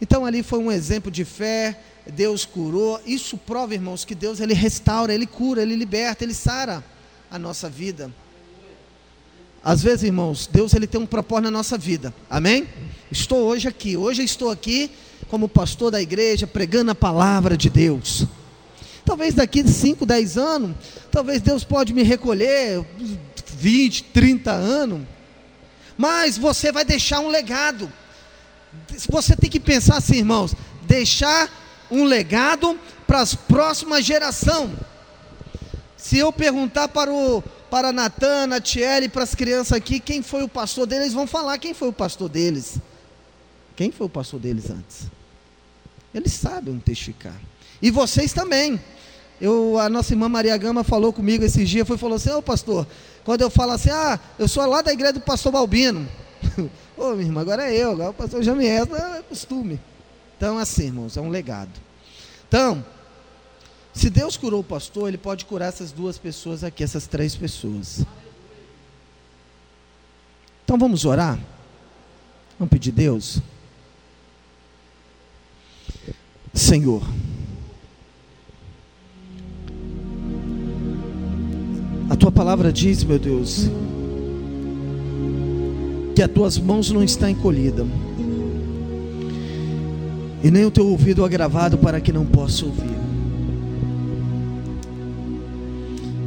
[0.00, 1.76] Então ali foi um exemplo de fé,
[2.06, 3.00] Deus curou.
[3.04, 6.84] Isso prova, irmãos, que Deus ele restaura, ele cura, ele liberta, ele sara
[7.28, 8.14] a nossa vida.
[9.60, 12.14] Às vezes, irmãos, Deus ele tem um propósito na nossa vida.
[12.30, 12.68] Amém?
[13.10, 13.96] Estou hoje aqui.
[13.96, 14.88] Hoje estou aqui
[15.28, 18.24] como pastor da igreja, pregando a palavra de Deus.
[19.04, 20.76] Talvez daqui 5, 10 anos,
[21.10, 22.84] talvez Deus pode me recolher
[23.56, 25.06] 20, 30 anos.
[25.96, 27.92] Mas você vai deixar um legado.
[29.08, 31.50] Você tem que pensar assim, irmãos, deixar
[31.90, 34.70] um legado para as próximas gerações.
[35.96, 40.48] Se eu perguntar para o para Natan, Natiele, para as crianças aqui, quem foi o
[40.48, 42.78] pastor deles, vão falar quem foi o pastor deles.
[43.74, 45.08] Quem foi o pastor deles antes?
[46.14, 47.34] Eles sabem testificar.
[47.80, 48.80] E vocês também.
[49.40, 52.42] Eu, a nossa irmã Maria Gama falou comigo esses dias, foi falou assim, ô oh,
[52.42, 52.86] pastor,
[53.24, 56.08] quando eu falo assim, ah, eu sou lá da igreja do pastor Balbino.
[56.96, 59.80] Ô, oh, minha irmã, agora é eu, agora o pastor Jamiel, é costume.
[60.36, 61.72] Então, assim, irmãos, é um legado.
[62.46, 62.84] Então,
[63.94, 68.04] se Deus curou o pastor, ele pode curar essas duas pessoas aqui, essas três pessoas.
[70.64, 71.38] Então vamos orar?
[72.58, 73.38] Vamos pedir Deus?
[76.52, 77.02] Senhor,
[82.08, 83.70] a tua palavra diz, meu Deus,
[86.14, 87.86] que as tuas mãos não estão encolhidas,
[90.42, 92.94] e nem o teu ouvido agravado para que não possa ouvir.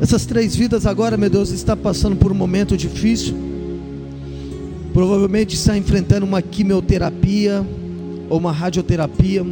[0.02, 3.36] Essas três vidas agora, meu Deus, está passando por um momento difícil.
[4.94, 7.66] Provavelmente está enfrentando uma quimioterapia
[8.30, 9.45] ou uma radioterapia,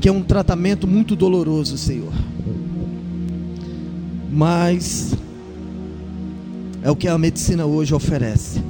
[0.00, 2.12] que é um tratamento muito doloroso, Senhor.
[4.36, 5.16] Mas
[6.82, 8.62] É o que a medicina hoje oferece.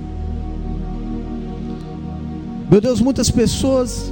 [2.70, 4.10] Meu Deus, muitas pessoas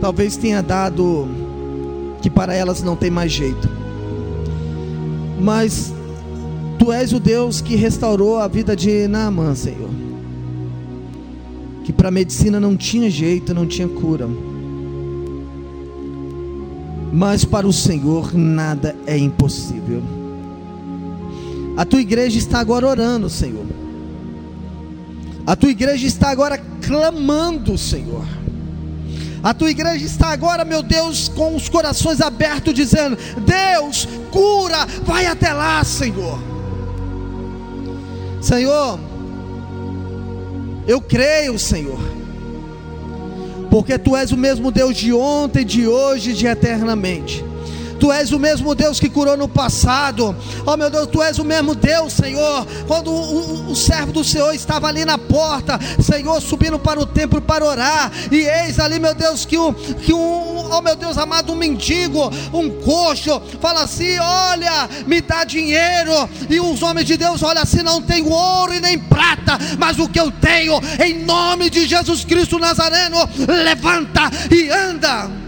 [0.00, 1.26] talvez tenha dado
[2.20, 3.68] que para elas não tem mais jeito.
[5.40, 5.92] Mas
[6.78, 9.90] tu és o Deus que restaurou a vida de Naamã, Senhor.
[11.82, 14.28] Que para a medicina não tinha jeito, não tinha cura.
[17.12, 20.21] Mas para o Senhor nada é impossível.
[21.82, 23.66] A tua igreja está agora orando, Senhor.
[25.44, 28.24] A tua igreja está agora clamando, Senhor.
[29.42, 35.26] A tua igreja está agora, meu Deus, com os corações abertos, dizendo: Deus, cura, vai
[35.26, 36.38] até lá, Senhor.
[38.40, 39.00] Senhor,
[40.86, 41.98] eu creio, Senhor,
[43.68, 47.44] porque tu és o mesmo Deus de ontem, de hoje e de eternamente.
[48.02, 50.34] Tu és o mesmo Deus que curou no passado.
[50.66, 52.66] Oh meu Deus, Tu és o mesmo Deus, Senhor.
[52.88, 57.40] Quando o, o, servo do Senhor estava ali na porta, Senhor, subindo para o templo
[57.40, 61.52] para orar, e eis ali, meu Deus, que um, que um oh meu Deus amado,
[61.52, 66.28] um mendigo, um coxo, fala assim: Olha, me dá dinheiro.
[66.50, 70.08] E os homens de Deus, olha assim: Não tenho ouro e nem prata, mas o
[70.08, 75.41] que eu tenho, em nome de Jesus Cristo Nazareno, levanta e anda.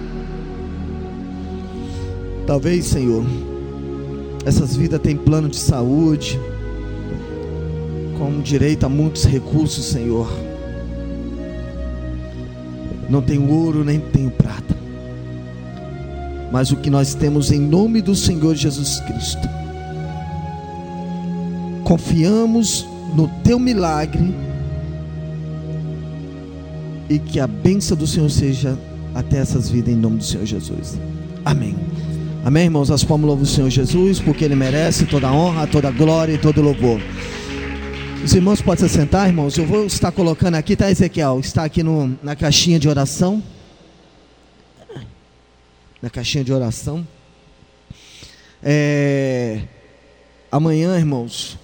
[2.46, 3.24] Talvez, Senhor,
[4.44, 6.38] essas vidas têm plano de saúde,
[8.18, 10.30] com direito a muitos recursos, Senhor.
[13.08, 14.76] Não tem ouro nem tem prata,
[16.52, 19.48] mas o que nós temos em nome do Senhor Jesus Cristo.
[21.82, 24.34] Confiamos no teu milagre
[27.08, 28.78] e que a bênção do Senhor seja
[29.14, 30.98] até essas vidas em nome do Senhor Jesus.
[31.44, 31.76] Amém.
[32.46, 32.90] Amém, irmãos?
[32.90, 36.34] As palmas louvam o Senhor Jesus, porque Ele merece toda a honra, toda a glória
[36.34, 37.00] e todo o louvor.
[38.22, 39.56] Os irmãos podem se sentar, irmãos.
[39.56, 41.40] Eu vou estar colocando aqui, tá, Ezequiel?
[41.40, 43.42] Está aqui no, na caixinha de oração.
[46.02, 47.08] Na caixinha de oração.
[48.62, 49.62] É,
[50.52, 51.58] amanhã, irmãos,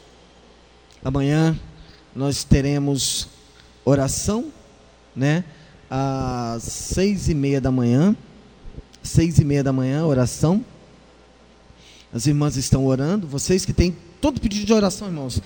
[1.04, 1.60] amanhã
[2.16, 3.28] nós teremos
[3.84, 4.46] oração,
[5.14, 5.44] né?
[5.90, 8.16] Às seis e meia da manhã
[9.02, 10.64] seis e meia da manhã, oração.
[12.12, 13.26] As irmãs estão orando.
[13.26, 15.40] Vocês que têm todo pedido de oração, irmãos.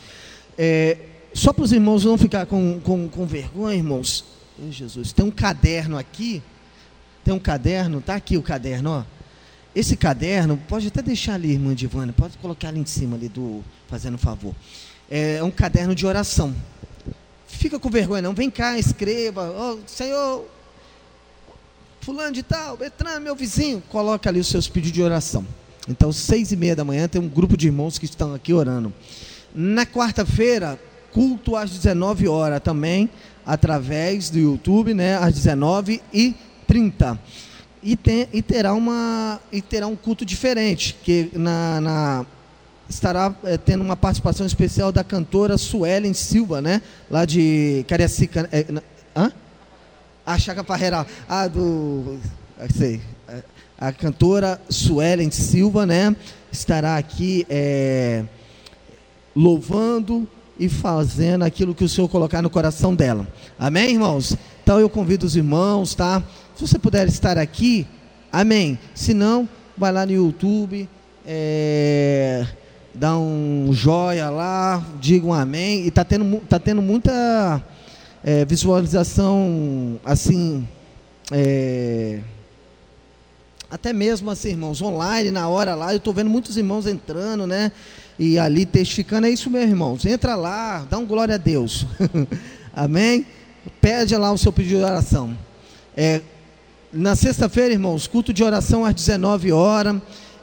[0.57, 0.97] É,
[1.33, 4.25] só para os irmãos não ficar com, com, com vergonha, irmãos.
[4.63, 6.43] Ai, Jesus, tem um caderno aqui.
[7.25, 9.05] Tem um caderno, tá aqui o caderno, ó.
[9.75, 13.65] Esse caderno, pode até deixar ali, irmã Divana, pode colocar ali em cima ali do,
[13.89, 14.55] fazendo um favor.
[15.11, 16.55] É um caderno de oração.
[17.49, 19.51] Fica com vergonha não, vem cá, escreva.
[19.51, 20.47] Oh, Senhor,
[22.01, 25.45] fulano de tal, Betran, meu vizinho, coloca ali os seus pedidos de oração.
[25.89, 28.93] Então, seis e meia da manhã, tem um grupo de irmãos que estão aqui orando.
[29.55, 30.79] Na quarta-feira,
[31.13, 33.09] culto às 19 horas também,
[33.45, 36.35] através do YouTube, né, às 19 e
[36.67, 37.19] 30
[37.85, 42.27] e, tem, e, terá uma, e terá um culto diferente, que na, na
[42.89, 46.81] estará é, tendo uma participação especial da cantora Suelen Silva, né,
[47.11, 48.49] lá de Cariacica.
[48.51, 48.67] É,
[49.15, 49.31] hã?
[50.25, 52.19] A Chaca Parreira, a do.
[52.75, 53.03] Sei,
[53.79, 56.15] a, cantora Suelen Silva, né?
[56.51, 58.25] Estará aqui é,
[59.35, 60.29] louvando
[60.59, 63.27] e fazendo aquilo que o Senhor colocar no coração dela.
[63.59, 64.37] Amém, irmãos?
[64.63, 66.23] Então eu convido os irmãos, tá?
[66.55, 67.87] Se você puder estar aqui,
[68.33, 68.79] amém.
[68.95, 70.89] Se não, vai lá no YouTube,
[71.27, 72.47] é,
[72.95, 75.87] dá um joia lá, diga um amém.
[75.87, 77.63] E tá tendo, tá tendo muita
[78.23, 80.67] é, visualização assim,
[81.33, 82.21] é,
[83.75, 87.73] até mesmo assim, irmãos, online, na hora lá, eu estou vendo muitos irmãos entrando, né?
[88.17, 90.07] E ali testificando, é isso mesmo, irmãos.
[90.07, 91.85] Entra lá, dá um glória a Deus.
[92.73, 93.27] Amém?
[93.81, 95.37] Pede lá o seu pedido de oração.
[95.97, 96.21] É,
[96.93, 99.97] na sexta-feira, irmãos, culto de oração às 19 horas.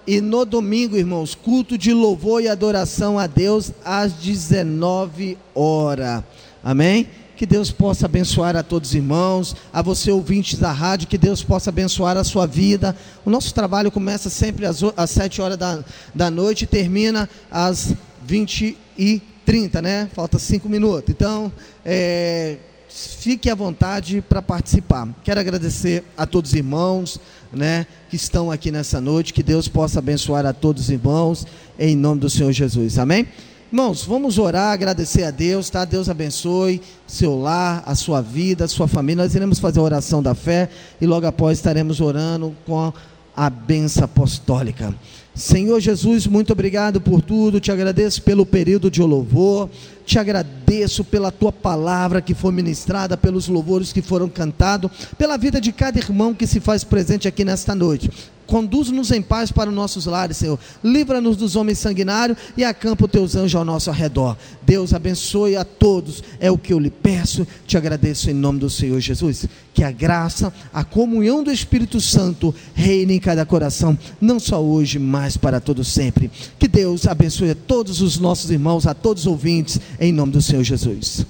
[0.06, 6.22] E no domingo, irmãos, culto de louvor e adoração a Deus às 19 horas.
[6.62, 7.08] Amém?
[7.42, 11.42] Que Deus possa abençoar a todos os irmãos, a você ouvintes da rádio, que Deus
[11.44, 12.96] possa abençoar a sua vida.
[13.26, 17.96] O nosso trabalho começa sempre às, às 7 horas da, da noite e termina às
[18.28, 20.08] 20 e 30, né?
[20.14, 21.10] Falta 5 minutos.
[21.10, 21.52] Então,
[21.84, 22.58] é,
[22.88, 25.10] fique à vontade para participar.
[25.24, 27.20] Quero agradecer a todos os irmãos,
[27.52, 29.34] né, que estão aqui nessa noite.
[29.34, 31.48] Que Deus possa abençoar a todos os irmãos,
[31.80, 33.00] em nome do Senhor Jesus.
[33.00, 33.28] Amém?
[33.72, 35.86] Irmãos, vamos orar, agradecer a Deus, tá?
[35.86, 39.24] Deus abençoe seu lar, a sua vida, a sua família.
[39.24, 40.70] Nós iremos fazer a oração da fé
[41.00, 42.92] e logo após estaremos orando com
[43.34, 44.94] a benção apostólica.
[45.34, 49.70] Senhor Jesus, muito obrigado por tudo, te agradeço pelo período de louvor,
[50.06, 55.62] te agradeço pela tua palavra que foi ministrada, pelos louvores que foram cantados, pela vida
[55.62, 58.12] de cada irmão que se faz presente aqui nesta noite.
[58.52, 60.60] Conduz-nos em paz para os nossos lares, Senhor.
[60.84, 64.36] Livra-nos dos homens sanguinários e acampa os teus anjos ao nosso redor.
[64.62, 66.22] Deus abençoe a todos.
[66.38, 67.48] É o que eu lhe peço.
[67.66, 69.46] Te agradeço em nome do Senhor Jesus.
[69.74, 75.00] Que a graça, a comunhão do Espírito Santo reine em cada coração, não só hoje,
[75.00, 76.30] mas para todo sempre.
[76.60, 80.42] Que Deus abençoe a todos os nossos irmãos, a todos os ouvintes, em nome do
[80.42, 81.26] Senhor Jesus.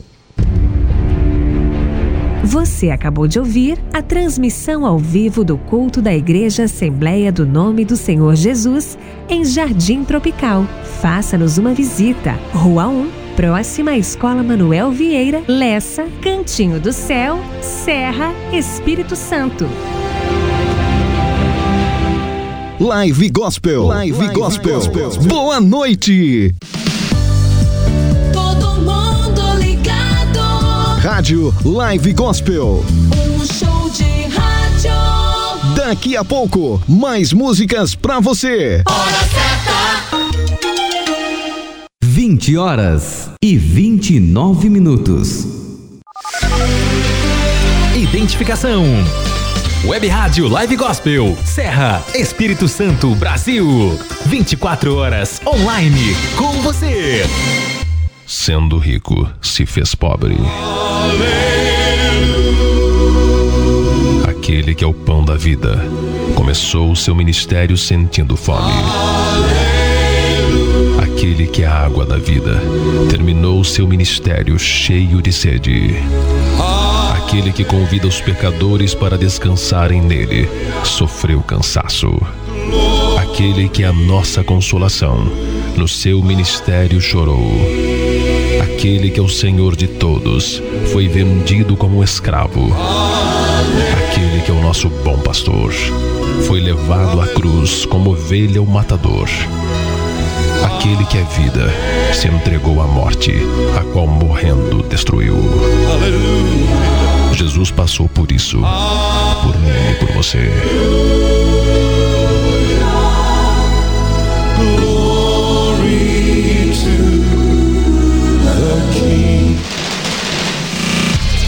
[2.44, 7.86] Você acabou de ouvir a transmissão ao vivo do culto da Igreja Assembleia do Nome
[7.86, 8.98] do Senhor Jesus
[9.30, 10.66] em Jardim Tropical.
[11.02, 12.34] Faça-nos uma visita.
[12.52, 19.68] Rua 1, próxima à Escola Manuel Vieira, Lessa, Cantinho do Céu, Serra, Espírito Santo.
[22.80, 23.84] Live Gospel.
[23.84, 24.82] Live, Gospel.
[25.28, 26.56] Boa noite.
[31.14, 32.86] Rádio Live Gospel.
[32.88, 35.76] Um show de rádio.
[35.76, 38.82] Daqui a pouco, mais músicas pra você.
[38.88, 40.18] Hora certa.
[42.02, 45.46] 20 horas e 29 minutos.
[47.94, 48.86] Identificação.
[49.84, 54.00] Web Rádio Live Gospel, Serra, Espírito Santo, Brasil.
[54.28, 57.26] 24 horas online com você.
[58.34, 60.38] Sendo rico, se fez pobre.
[64.26, 65.86] Aquele que é o pão da vida,
[66.34, 68.72] começou o seu ministério sentindo fome.
[71.04, 72.58] Aquele que é a água da vida,
[73.10, 75.96] terminou o seu ministério cheio de sede.
[77.14, 80.48] Aquele que convida os pecadores para descansarem nele,
[80.86, 82.10] sofreu cansaço.
[83.20, 85.28] Aquele que é a nossa consolação,
[85.78, 87.52] no seu ministério chorou.
[88.62, 90.62] Aquele que é o Senhor de todos,
[90.92, 92.70] foi vendido como escravo.
[93.98, 95.72] Aquele que é o nosso bom pastor,
[96.48, 99.28] foi levado à cruz como ovelha ao matador.
[100.64, 101.74] Aquele que é vida,
[102.14, 103.34] se entregou à morte,
[103.80, 105.36] a qual morrendo destruiu.
[107.34, 110.50] Jesus passou por isso, por mim e por você.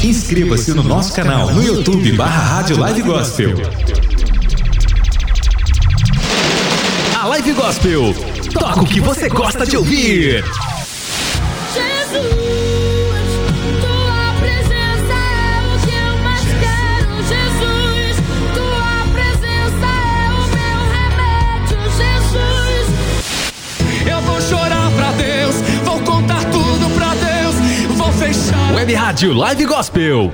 [0.04, 3.54] Inscreva-se no nosso canal no YouTube barra Rádio Live Gospel.
[7.18, 8.14] A Live Gospel
[8.52, 10.44] toca o que você gosta de ouvir.
[11.74, 12.43] Jesus,
[28.74, 30.34] Web Rádio Live Gospel.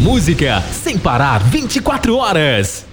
[0.00, 2.85] Música sem parar 24 horas.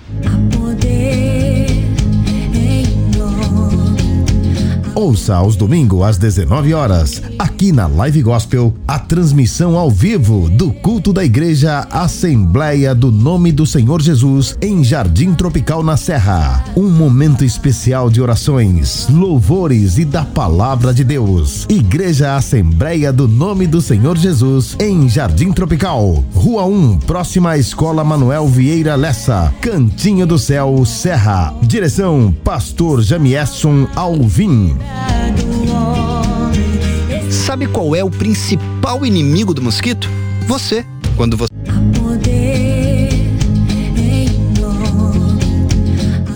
[4.96, 10.72] Ouça aos domingos às 19 horas, aqui na Live Gospel, a transmissão ao vivo do
[10.72, 16.64] culto da Igreja Assembleia do Nome do Senhor Jesus em Jardim Tropical na Serra.
[16.78, 21.66] Um momento especial de orações, louvores e da palavra de Deus.
[21.68, 28.04] Igreja Assembleia do Nome do Senhor Jesus em Jardim Tropical, Rua 1, próxima à Escola
[28.04, 31.52] Manuel Vieira Lessa, Cantinho do Céu, Serra.
[31.64, 34.83] Direção: Pastor Jamieson Alvim.
[37.30, 40.10] Sabe qual é o principal inimigo do mosquito?
[40.48, 40.86] Você.
[41.16, 41.54] Quando você.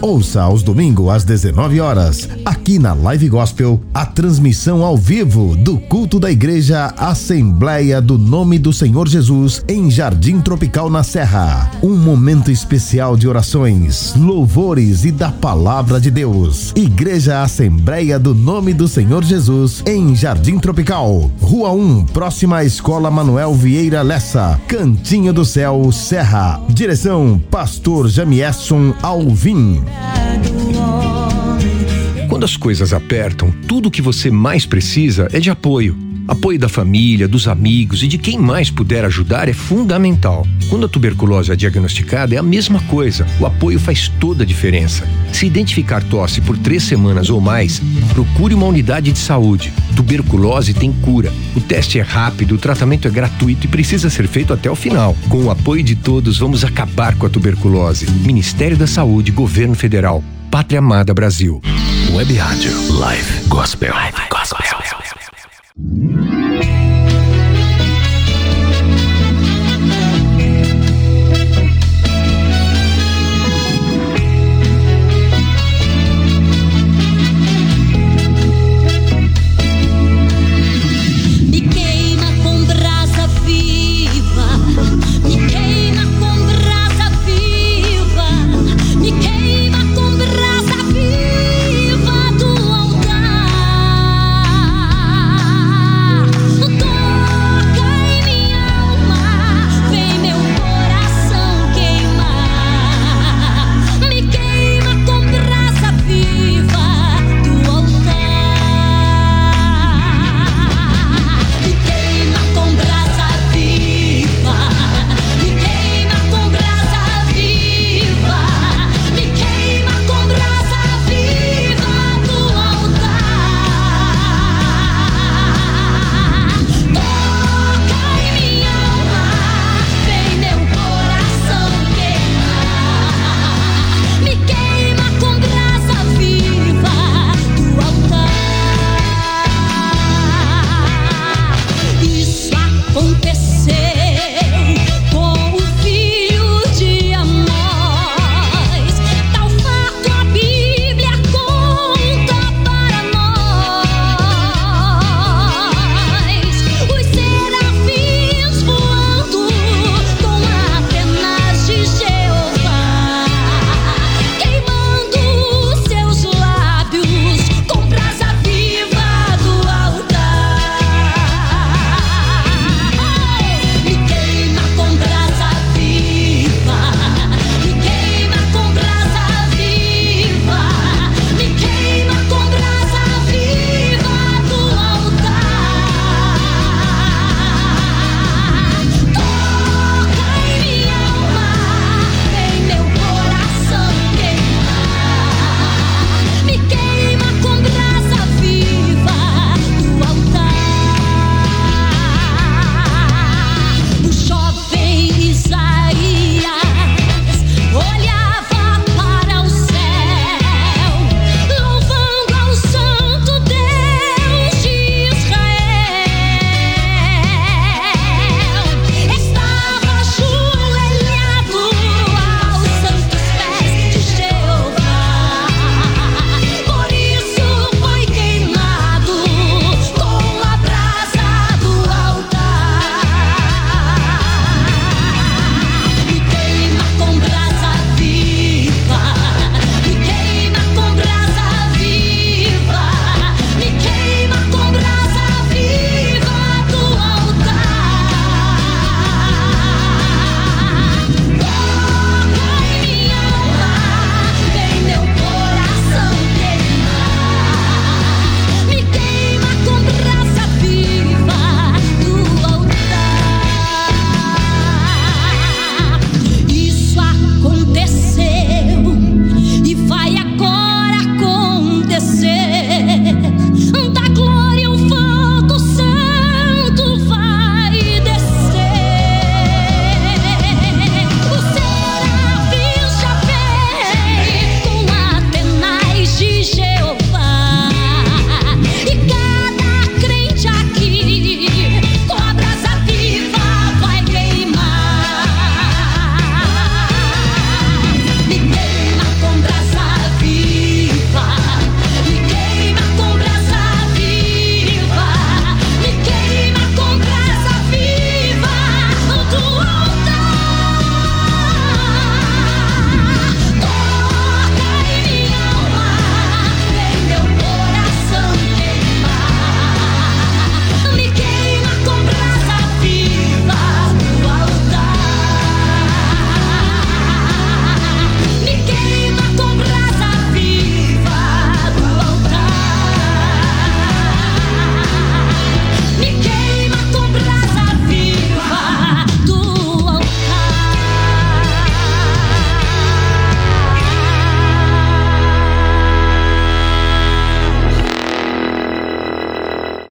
[0.02, 2.30] Ouça aos domingos às 19 horas,
[2.68, 8.60] aqui na Live Gospel, a transmissão ao vivo do culto da Igreja Assembleia do Nome
[8.60, 11.72] do Senhor Jesus em Jardim Tropical na Serra.
[11.82, 16.74] Um momento especial de orações, louvores e da palavra de Deus.
[16.76, 23.10] Igreja Assembleia do Nome do Senhor Jesus em Jardim Tropical, Rua 1, próxima à Escola
[23.10, 26.60] Manuel Vieira Lessa, Cantinho do Céu, Serra.
[26.68, 29.82] Direção: Pastor Jamieson Alvim.
[32.38, 35.98] Quando as coisas apertam, tudo o que você mais precisa é de apoio.
[36.28, 40.46] Apoio da família, dos amigos e de quem mais puder ajudar é fundamental.
[40.70, 43.26] Quando a tuberculose é diagnosticada, é a mesma coisa.
[43.40, 45.10] O apoio faz toda a diferença.
[45.34, 47.82] Se identificar tosse por três semanas ou mais,
[48.14, 49.74] procure uma unidade de saúde.
[49.96, 51.34] Tuberculose tem cura.
[51.56, 55.18] O teste é rápido, o tratamento é gratuito e precisa ser feito até o final.
[55.28, 58.08] Com o apoio de todos, vamos acabar com a tuberculose.
[58.24, 60.24] Ministério da Saúde, Governo Federal.
[60.52, 61.60] Pátria Amada Brasil.
[62.14, 63.94] Web Rádio Live Gospel.
[63.94, 66.47] Live Gospel.